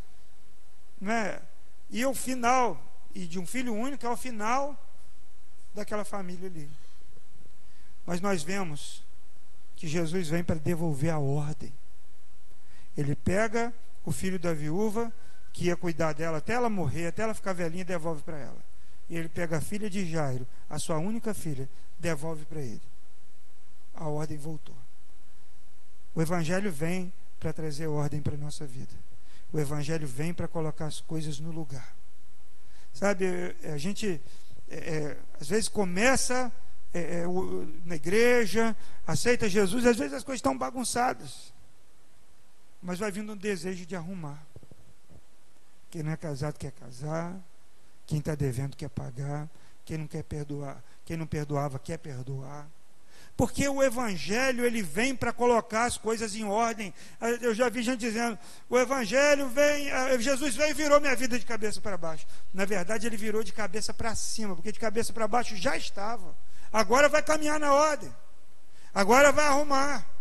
Né? 1.00 1.42
E 1.90 2.02
é 2.02 2.08
o 2.08 2.14
final, 2.14 2.82
e 3.14 3.28
de 3.28 3.38
um 3.38 3.46
filho 3.46 3.74
único, 3.74 4.06
é 4.06 4.10
o 4.10 4.16
final 4.16 4.82
daquela 5.74 6.06
família 6.06 6.48
ali. 6.48 6.70
Mas 8.06 8.22
nós 8.22 8.44
vemos 8.44 9.04
que 9.76 9.90
Jesus 9.90 10.30
vem 10.30 10.42
para 10.42 10.56
devolver 10.56 11.12
a 11.12 11.20
ordem. 11.20 11.74
Ele 12.96 13.14
pega 13.14 13.74
o 14.06 14.12
filho 14.14 14.40
da 14.40 14.54
viúva, 14.54 15.12
que 15.52 15.66
ia 15.66 15.76
cuidar 15.76 16.14
dela 16.14 16.38
até 16.38 16.54
ela 16.54 16.70
morrer, 16.70 17.08
até 17.08 17.24
ela 17.24 17.34
ficar 17.34 17.52
velhinha, 17.52 17.84
devolve 17.84 18.24
para 18.24 18.38
ela. 18.38 18.64
E 19.10 19.18
ele 19.18 19.28
pega 19.28 19.58
a 19.58 19.62
filha 19.62 19.90
de 19.90 20.10
Jairo, 20.10 20.48
a 20.70 20.80
sua 20.80 20.98
única 20.98 21.34
filha, 21.34 21.70
devolve 22.00 22.46
para 22.46 22.62
ele. 22.62 22.82
A 23.94 24.08
ordem 24.08 24.38
voltou. 24.38 24.83
O 26.16 26.22
Evangelho 26.22 26.72
vem 26.72 27.12
para 27.40 27.52
trazer 27.54 27.88
ordem 27.88 28.22
para 28.22 28.36
a 28.36 28.38
nossa 28.38 28.66
vida. 28.66 28.94
O 29.52 29.60
Evangelho 29.60 30.08
vem 30.08 30.34
para 30.34 30.48
colocar 30.48 30.86
as 30.86 31.02
coisas 31.02 31.40
no 31.40 31.52
lugar. 31.52 31.96
Sabe, 32.94 33.26
a 33.64 33.78
gente 33.78 34.22
é, 34.70 34.76
é, 34.76 35.18
às 35.40 35.48
vezes 35.50 35.68
começa 35.68 36.52
é, 36.94 37.22
é 37.22 37.24
na 37.86 37.96
igreja, 37.96 38.76
aceita 39.06 39.50
Jesus, 39.50 39.86
às 39.86 39.98
vezes 39.98 40.14
as 40.14 40.24
coisas 40.24 40.38
estão 40.38 40.58
bagunçadas 40.58 41.54
mas 42.84 43.00
vai 43.00 43.10
vindo 43.10 43.32
um 43.32 43.38
desejo 43.38 43.86
de 43.86 43.96
arrumar. 43.96 44.46
Quem 45.90 46.04
não 46.04 46.12
é 46.12 46.18
casado 46.18 46.58
quer 46.58 46.72
casar, 46.74 47.34
quem 48.06 48.20
está 48.20 48.36
devendo 48.36 48.76
quer 48.76 48.90
pagar, 48.90 49.50
quem 49.86 49.98
não 49.98 50.06
quer 50.06 50.24
perdoar, 50.24 50.84
quem 51.06 51.16
não 51.16 51.26
perdoava 51.26 51.80
quer 51.80 51.98
perdoar. 51.98 52.68
Porque 53.36 53.68
o 53.68 53.82
evangelho 53.82 54.64
ele 54.64 54.84
vem 54.84 55.16
para 55.16 55.34
colocar 55.34 55.86
as 55.86 55.98
coisas 55.98 56.36
em 56.36 56.46
ordem. 56.46 56.94
Eu 57.42 57.56
já 57.56 57.68
vi 57.68 57.82
gente 57.82 58.00
dizendo: 58.00 58.38
"O 58.70 58.78
evangelho 58.78 59.50
vem, 59.50 59.90
Jesus 60.20 60.56
veio 60.56 60.70
e 60.70 60.74
virou 60.74 61.02
minha 61.02 61.16
vida 61.16 61.40
de 61.40 61.46
cabeça 61.46 61.82
para 61.82 61.98
baixo". 61.98 62.28
Na 62.54 62.64
verdade, 62.64 63.08
ele 63.08 63.18
virou 63.18 63.44
de 63.44 63.52
cabeça 63.52 63.92
para 63.94 64.14
cima, 64.14 64.56
porque 64.56 64.72
de 64.72 64.80
cabeça 64.80 65.12
para 65.12 65.28
baixo 65.28 65.56
já 65.56 65.76
estava. 65.76 66.36
Agora 66.72 67.10
vai 67.10 67.24
caminhar 67.24 67.60
na 67.60 67.74
ordem. 67.74 68.14
Agora 68.94 69.32
vai 69.32 69.46
arrumar. 69.48 70.13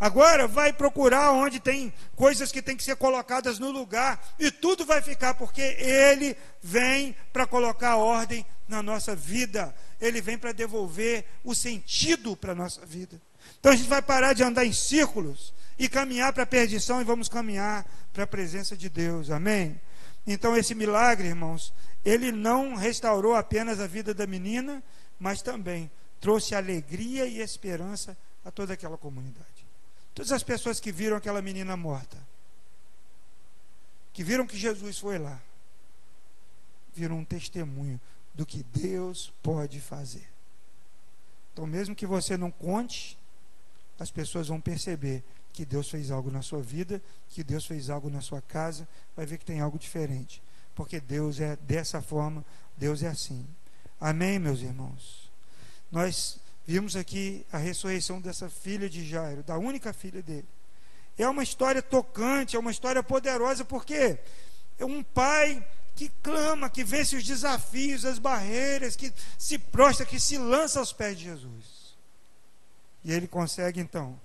Agora 0.00 0.48
vai 0.48 0.72
procurar 0.72 1.30
onde 1.32 1.60
tem 1.60 1.92
coisas 2.16 2.50
que 2.50 2.62
tem 2.62 2.74
que 2.74 2.82
ser 2.82 2.96
colocadas 2.96 3.58
no 3.58 3.70
lugar 3.70 4.18
e 4.38 4.50
tudo 4.50 4.86
vai 4.86 5.02
ficar 5.02 5.34
porque 5.34 5.60
ele 5.60 6.34
vem 6.62 7.14
para 7.30 7.46
colocar 7.46 7.96
ordem 7.96 8.46
na 8.66 8.82
nossa 8.82 9.14
vida. 9.14 9.74
Ele 10.00 10.22
vem 10.22 10.38
para 10.38 10.52
devolver 10.52 11.26
o 11.44 11.54
sentido 11.54 12.34
para 12.34 12.52
a 12.52 12.54
nossa 12.54 12.84
vida. 12.86 13.20
Então 13.58 13.72
a 13.72 13.76
gente 13.76 13.90
vai 13.90 14.00
parar 14.00 14.32
de 14.32 14.42
andar 14.42 14.64
em 14.64 14.72
círculos 14.72 15.52
e 15.78 15.86
caminhar 15.86 16.32
para 16.32 16.44
a 16.44 16.46
perdição 16.46 17.02
e 17.02 17.04
vamos 17.04 17.28
caminhar 17.28 17.84
para 18.10 18.24
a 18.24 18.26
presença 18.26 18.74
de 18.74 18.88
Deus. 18.88 19.30
Amém? 19.30 19.78
Então 20.26 20.56
esse 20.56 20.74
milagre, 20.74 21.28
irmãos, 21.28 21.74
ele 22.02 22.32
não 22.32 22.74
restaurou 22.74 23.34
apenas 23.34 23.80
a 23.80 23.86
vida 23.86 24.14
da 24.14 24.26
menina, 24.26 24.82
mas 25.18 25.42
também 25.42 25.90
trouxe 26.18 26.54
alegria 26.54 27.26
e 27.26 27.40
esperança 27.40 28.16
a 28.42 28.50
toda 28.50 28.72
aquela 28.72 28.96
comunidade. 28.96 29.49
Todas 30.14 30.32
as 30.32 30.42
pessoas 30.42 30.80
que 30.80 30.92
viram 30.92 31.16
aquela 31.16 31.40
menina 31.40 31.76
morta, 31.76 32.16
que 34.12 34.24
viram 34.24 34.46
que 34.46 34.56
Jesus 34.56 34.98
foi 34.98 35.18
lá, 35.18 35.40
viram 36.94 37.18
um 37.18 37.24
testemunho 37.24 38.00
do 38.34 38.44
que 38.44 38.62
Deus 38.62 39.32
pode 39.42 39.80
fazer. 39.80 40.28
Então, 41.52 41.66
mesmo 41.66 41.94
que 41.94 42.06
você 42.06 42.36
não 42.36 42.50
conte, 42.50 43.18
as 43.98 44.10
pessoas 44.10 44.48
vão 44.48 44.60
perceber 44.60 45.22
que 45.52 45.64
Deus 45.64 45.90
fez 45.90 46.10
algo 46.10 46.30
na 46.30 46.42
sua 46.42 46.62
vida, 46.62 47.02
que 47.28 47.42
Deus 47.42 47.66
fez 47.66 47.90
algo 47.90 48.08
na 48.08 48.20
sua 48.20 48.40
casa, 48.40 48.88
vai 49.16 49.26
ver 49.26 49.38
que 49.38 49.44
tem 49.44 49.60
algo 49.60 49.78
diferente. 49.78 50.42
Porque 50.74 51.00
Deus 51.00 51.40
é 51.40 51.56
dessa 51.56 52.00
forma, 52.00 52.44
Deus 52.76 53.02
é 53.02 53.08
assim. 53.08 53.46
Amém, 54.00 54.38
meus 54.38 54.60
irmãos? 54.60 55.30
Nós 55.90 56.38
Vimos 56.70 56.94
aqui 56.94 57.44
a 57.50 57.58
ressurreição 57.58 58.20
dessa 58.20 58.48
filha 58.48 58.88
de 58.88 59.04
Jairo, 59.04 59.42
da 59.42 59.58
única 59.58 59.92
filha 59.92 60.22
dele. 60.22 60.46
É 61.18 61.28
uma 61.28 61.42
história 61.42 61.82
tocante, 61.82 62.54
é 62.54 62.58
uma 62.60 62.70
história 62.70 63.02
poderosa, 63.02 63.64
porque 63.64 64.16
é 64.78 64.84
um 64.84 65.02
pai 65.02 65.66
que 65.96 66.08
clama, 66.22 66.70
que 66.70 66.84
vence 66.84 67.16
os 67.16 67.24
desafios, 67.24 68.04
as 68.04 68.20
barreiras, 68.20 68.94
que 68.94 69.12
se 69.36 69.58
prostra, 69.58 70.06
que 70.06 70.20
se 70.20 70.38
lança 70.38 70.78
aos 70.78 70.92
pés 70.92 71.18
de 71.18 71.24
Jesus. 71.24 71.96
E 73.02 73.12
ele 73.12 73.26
consegue 73.26 73.80
então, 73.80 74.16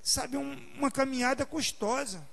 sabe, 0.00 0.36
um, 0.36 0.52
uma 0.76 0.92
caminhada 0.92 1.44
custosa, 1.44 2.24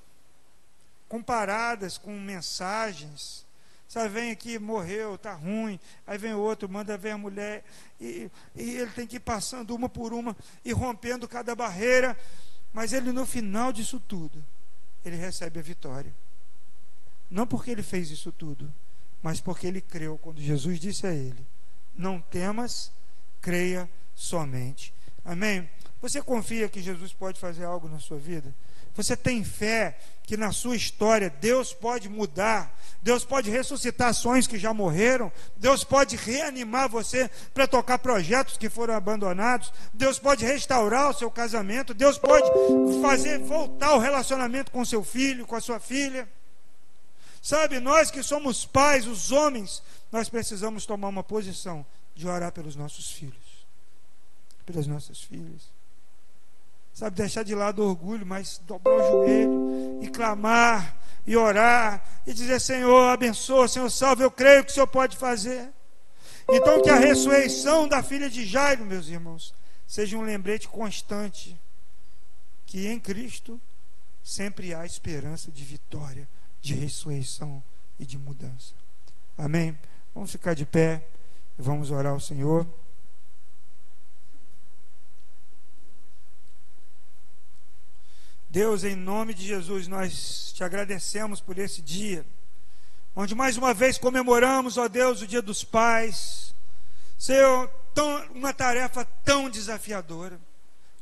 comparadas 1.08 1.98
com 1.98 2.12
mensagens, 2.20 3.44
Sabe, 3.90 4.10
vem 4.10 4.30
aqui, 4.30 4.60
morreu, 4.60 5.16
está 5.16 5.34
ruim. 5.34 5.80
Aí 6.06 6.16
vem 6.16 6.36
outro, 6.36 6.70
manda 6.70 6.96
ver 6.96 7.10
a 7.10 7.18
mulher. 7.18 7.66
E, 8.00 8.30
e 8.56 8.78
ele 8.78 8.92
tem 8.92 9.08
que 9.08 9.16
ir 9.16 9.20
passando 9.20 9.74
uma 9.76 9.90
por 9.90 10.14
uma 10.14 10.38
e 10.64 10.72
rompendo 10.72 11.28
cada 11.28 11.56
barreira. 11.56 12.16
Mas 12.72 12.94
ele, 12.94 13.12
no 13.12 13.26
final 13.26 13.74
disso 13.74 14.00
tudo, 14.00 14.46
ele 15.04 15.16
recebe 15.16 15.58
a 15.58 15.64
vitória. 15.64 16.14
Não 17.32 17.48
porque 17.48 17.72
ele 17.72 17.82
fez 17.82 18.12
isso 18.12 18.32
tudo, 18.32 18.72
mas 19.24 19.42
porque 19.42 19.66
ele 19.66 19.82
creu 19.82 20.20
quando 20.20 20.40
Jesus 20.40 20.80
disse 20.80 21.08
a 21.08 21.12
ele: 21.12 21.44
Não 21.96 22.22
temas, 22.22 22.92
creia 23.42 23.90
somente. 24.14 24.94
Amém? 25.26 25.68
Você 26.00 26.22
confia 26.22 26.70
que 26.70 26.80
Jesus 26.80 27.12
pode 27.12 27.40
fazer 27.40 27.66
algo 27.66 27.90
na 27.90 27.98
sua 27.98 28.20
vida? 28.20 28.54
Você 29.00 29.16
tem 29.16 29.46
fé 29.46 29.98
que 30.24 30.36
na 30.36 30.52
sua 30.52 30.76
história 30.76 31.30
Deus 31.30 31.74
pode 31.74 32.10
mudar, 32.10 32.78
Deus 33.02 33.24
pode 33.24 33.50
ressuscitar 33.50 34.14
sonhos 34.14 34.46
que 34.46 34.60
já 34.60 34.74
morreram, 34.74 35.32
Deus 35.56 35.86
pode 35.86 36.18
reanimar 36.18 36.90
você 36.90 37.32
para 37.54 37.66
tocar 37.66 37.98
projetos 38.00 38.58
que 38.58 38.70
foram 38.70 38.94
abandonados, 38.94 39.72
Deus 39.94 40.20
pode 40.20 40.44
restaurar 40.44 41.12
o 41.12 41.14
seu 41.14 41.32
casamento, 41.32 41.94
Deus 41.94 42.18
pode 42.18 42.52
fazer 43.02 43.40
voltar 43.40 43.94
o 43.94 44.00
relacionamento 44.00 44.70
com 44.70 44.84
seu 44.84 45.02
filho, 45.02 45.48
com 45.48 45.56
a 45.56 45.62
sua 45.62 45.80
filha. 45.80 46.28
Sabe, 47.42 47.80
nós 47.80 48.12
que 48.12 48.22
somos 48.22 48.66
pais, 48.66 49.08
os 49.08 49.32
homens, 49.32 49.82
nós 50.12 50.28
precisamos 50.28 50.86
tomar 50.86 51.08
uma 51.08 51.24
posição 51.24 51.86
de 52.14 52.28
orar 52.28 52.52
pelos 52.52 52.76
nossos 52.76 53.14
filhos 53.14 53.50
pelas 54.70 54.86
nossas 54.86 55.20
filhas. 55.22 55.79
Sabe, 57.00 57.16
deixar 57.16 57.44
de 57.44 57.56
lado 57.56 57.82
o 57.82 57.88
orgulho, 57.88 58.26
mas 58.26 58.58
dobrar 58.68 58.94
o 58.94 59.10
joelho 59.10 60.04
e 60.04 60.10
clamar 60.10 60.98
e 61.26 61.34
orar 61.38 62.04
e 62.28 62.34
dizer: 62.34 62.60
Senhor, 62.60 63.10
abençoa, 63.10 63.70
Senhor, 63.70 63.90
salve, 63.90 64.22
eu 64.22 64.30
creio 64.30 64.66
que 64.66 64.72
o 64.72 64.74
Senhor 64.74 64.86
pode 64.86 65.16
fazer. 65.16 65.70
Então, 66.50 66.82
que 66.82 66.90
a 66.90 66.98
ressurreição 66.98 67.88
da 67.88 68.04
filha 68.04 68.30
de 68.30 68.46
Jairo, 68.46 68.84
meus 68.84 69.08
irmãos, 69.08 69.56
seja 69.88 70.18
um 70.18 70.24
lembrete 70.24 70.68
constante 70.68 71.58
que 72.66 72.86
em 72.86 73.00
Cristo 73.00 73.62
sempre 74.22 74.74
há 74.74 74.86
esperança 74.86 75.50
de 75.50 75.64
vitória, 75.64 76.28
de 76.62 76.74
ressurreição 76.74 77.64
e 77.98 78.06
de 78.06 78.18
mudança. 78.18 78.74
Amém? 79.38 79.80
Vamos 80.14 80.32
ficar 80.32 80.54
de 80.54 80.66
pé 80.66 81.08
e 81.58 81.62
vamos 81.62 81.92
orar 81.92 82.12
ao 82.12 82.20
Senhor. 82.20 82.68
Deus, 88.50 88.84
em 88.84 88.96
nome 88.96 89.36
de 89.36 89.46
Jesus, 89.46 89.88
nós 89.88 90.52
te 90.54 90.64
agradecemos 90.64 91.40
por 91.40 91.60
esse 91.60 91.84
dia, 91.84 92.26
onde 93.16 93.36
mais 93.36 93.58
uma 93.58 93.76
vez 93.76 94.00
comemoramos, 94.00 94.76
ó 94.76 94.88
Deus, 94.88 95.22
o 95.22 95.28
Dia 95.28 95.42
dos 95.42 95.64
Pais. 95.64 96.56
Senhor, 97.16 97.70
uma 98.34 98.52
tarefa 98.52 99.06
tão 99.24 99.50
desafiadora. 99.50 100.40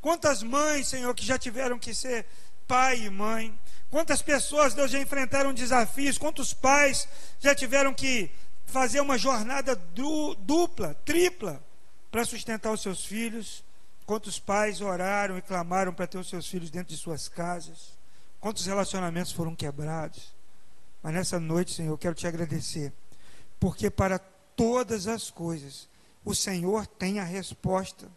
Quantas 0.02 0.44
mães, 0.44 0.90
Senhor, 0.90 1.14
que 1.16 1.26
já 1.26 1.38
tiveram 1.38 1.80
que 1.80 1.94
ser 1.94 2.26
pai 2.68 3.04
e 3.04 3.10
mãe. 3.10 3.58
Quantas 3.90 4.22
pessoas, 4.22 4.74
Deus, 4.74 4.92
já 4.92 5.00
enfrentaram 5.00 5.54
desafios. 5.54 6.18
Quantos 6.18 6.54
pais 6.54 7.08
já 7.40 7.56
tiveram 7.56 7.94
que 7.94 8.30
fazer 8.66 9.00
uma 9.00 9.18
jornada 9.18 9.76
du, 9.76 10.36
dupla, 10.36 10.94
tripla, 11.06 11.64
para 12.12 12.26
sustentar 12.26 12.72
os 12.72 12.82
seus 12.82 13.06
filhos. 13.06 13.64
Quantos 14.08 14.40
pais 14.40 14.80
oraram 14.80 15.38
e 15.38 15.42
clamaram 15.42 15.94
para 15.94 16.08
ter 16.08 16.18
os 16.18 16.30
seus 16.30 16.48
filhos 16.48 16.72
dentro 16.72 16.96
de 16.96 17.00
suas 17.00 17.28
casas? 17.28 18.00
Quantos 18.40 18.66
relacionamentos 18.66 19.34
foram 19.34 19.54
quebrados? 19.54 20.34
Mas 21.04 21.14
nessa 21.14 21.42
noite, 21.42 21.74
Senhor, 21.74 21.92
eu 21.92 21.98
quero 21.98 22.16
te 22.16 22.26
agradecer, 22.26 22.94
porque 23.60 23.90
para 23.90 24.18
todas 24.18 25.08
as 25.08 25.30
coisas 25.30 25.90
o 26.24 26.34
Senhor 26.34 26.88
tem 26.88 27.20
a 27.20 27.24
resposta. 27.26 28.10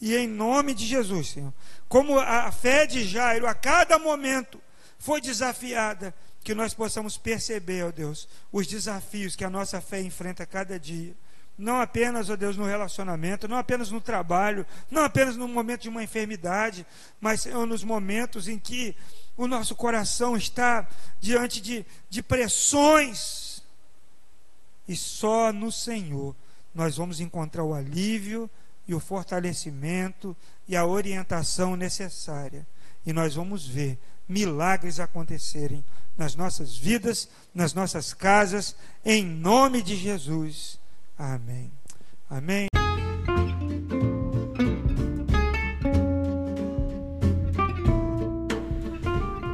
E 0.00 0.16
em 0.16 0.26
nome 0.26 0.72
de 0.72 0.86
Jesus, 0.86 1.28
Senhor, 1.28 1.52
como 1.86 2.18
a 2.18 2.50
fé 2.50 2.86
de 2.86 3.04
Jairo 3.04 3.46
a 3.46 3.54
cada 3.54 3.98
momento 3.98 4.58
foi 4.98 5.20
desafiada, 5.20 6.14
que 6.42 6.54
nós 6.54 6.72
possamos 6.72 7.18
perceber, 7.18 7.84
ó 7.84 7.90
Deus, 7.90 8.26
os 8.50 8.66
desafios 8.66 9.36
que 9.36 9.44
a 9.44 9.50
nossa 9.50 9.82
fé 9.82 10.00
enfrenta 10.00 10.46
cada 10.46 10.80
dia 10.80 11.14
não 11.60 11.80
apenas, 11.80 12.30
ó 12.30 12.36
Deus, 12.36 12.56
no 12.56 12.64
relacionamento, 12.64 13.46
não 13.46 13.58
apenas 13.58 13.90
no 13.90 14.00
trabalho, 14.00 14.66
não 14.90 15.04
apenas 15.04 15.36
no 15.36 15.46
momento 15.46 15.82
de 15.82 15.88
uma 15.88 16.02
enfermidade, 16.02 16.86
mas 17.20 17.42
Senhor, 17.42 17.66
nos 17.66 17.84
momentos 17.84 18.48
em 18.48 18.58
que 18.58 18.96
o 19.36 19.46
nosso 19.46 19.74
coração 19.74 20.36
está 20.36 20.88
diante 21.20 21.60
de, 21.60 21.84
de 22.08 22.22
pressões. 22.22 23.62
E 24.88 24.96
só 24.96 25.52
no 25.52 25.70
Senhor 25.70 26.34
nós 26.74 26.96
vamos 26.96 27.20
encontrar 27.20 27.62
o 27.62 27.74
alívio 27.74 28.48
e 28.88 28.94
o 28.94 29.00
fortalecimento 29.00 30.36
e 30.66 30.74
a 30.74 30.86
orientação 30.86 31.76
necessária. 31.76 32.66
E 33.04 33.12
nós 33.12 33.34
vamos 33.34 33.66
ver 33.66 33.98
milagres 34.26 34.98
acontecerem 34.98 35.84
nas 36.16 36.34
nossas 36.34 36.76
vidas, 36.76 37.28
nas 37.54 37.74
nossas 37.74 38.14
casas, 38.14 38.74
em 39.04 39.24
nome 39.24 39.82
de 39.82 39.94
Jesus. 39.94 40.79
Amém. 41.20 41.70
Amém. 42.30 42.66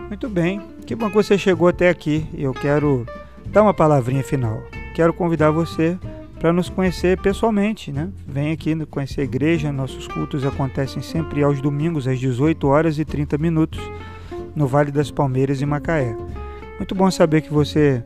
Muito 0.07 0.29
bem, 0.29 0.63
que 0.87 0.95
bom 0.95 1.09
que 1.09 1.15
você 1.17 1.37
chegou 1.37 1.67
até 1.67 1.89
aqui. 1.89 2.25
Eu 2.33 2.55
quero 2.55 3.05
dar 3.49 3.63
uma 3.63 3.75
palavrinha 3.75 4.23
final. 4.23 4.63
Quero 4.95 5.13
convidar 5.13 5.51
você 5.51 5.99
para 6.39 6.53
nos 6.53 6.69
conhecer 6.69 7.21
pessoalmente, 7.21 7.91
né? 7.91 8.11
Vem 8.25 8.53
aqui 8.53 8.87
conhecer 8.87 9.23
a 9.23 9.25
igreja. 9.25 9.73
Nossos 9.73 10.07
cultos 10.07 10.47
acontecem 10.47 11.03
sempre 11.03 11.43
aos 11.43 11.61
domingos 11.61 12.07
às 12.07 12.21
18 12.21 12.65
horas 12.69 12.97
e 13.01 13.05
30 13.05 13.37
minutos 13.39 13.81
no 14.55 14.69
Vale 14.69 14.93
das 14.93 15.11
Palmeiras 15.11 15.61
em 15.61 15.67
Macaé. 15.67 16.17
Muito 16.77 16.95
bom 16.95 17.11
saber 17.11 17.41
que 17.41 17.53
você 17.53 18.05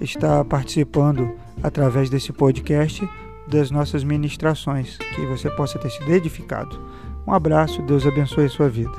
está 0.00 0.44
participando 0.44 1.39
através 1.62 2.10
desse 2.10 2.32
podcast 2.32 3.08
das 3.46 3.70
nossas 3.70 4.04
ministrações, 4.04 4.96
que 4.96 5.26
você 5.26 5.50
possa 5.50 5.78
ter 5.78 5.90
sido 5.90 6.10
edificado. 6.12 6.80
Um 7.26 7.32
abraço, 7.32 7.82
Deus 7.82 8.06
abençoe 8.06 8.44
a 8.44 8.48
sua 8.48 8.68
vida. 8.68 8.96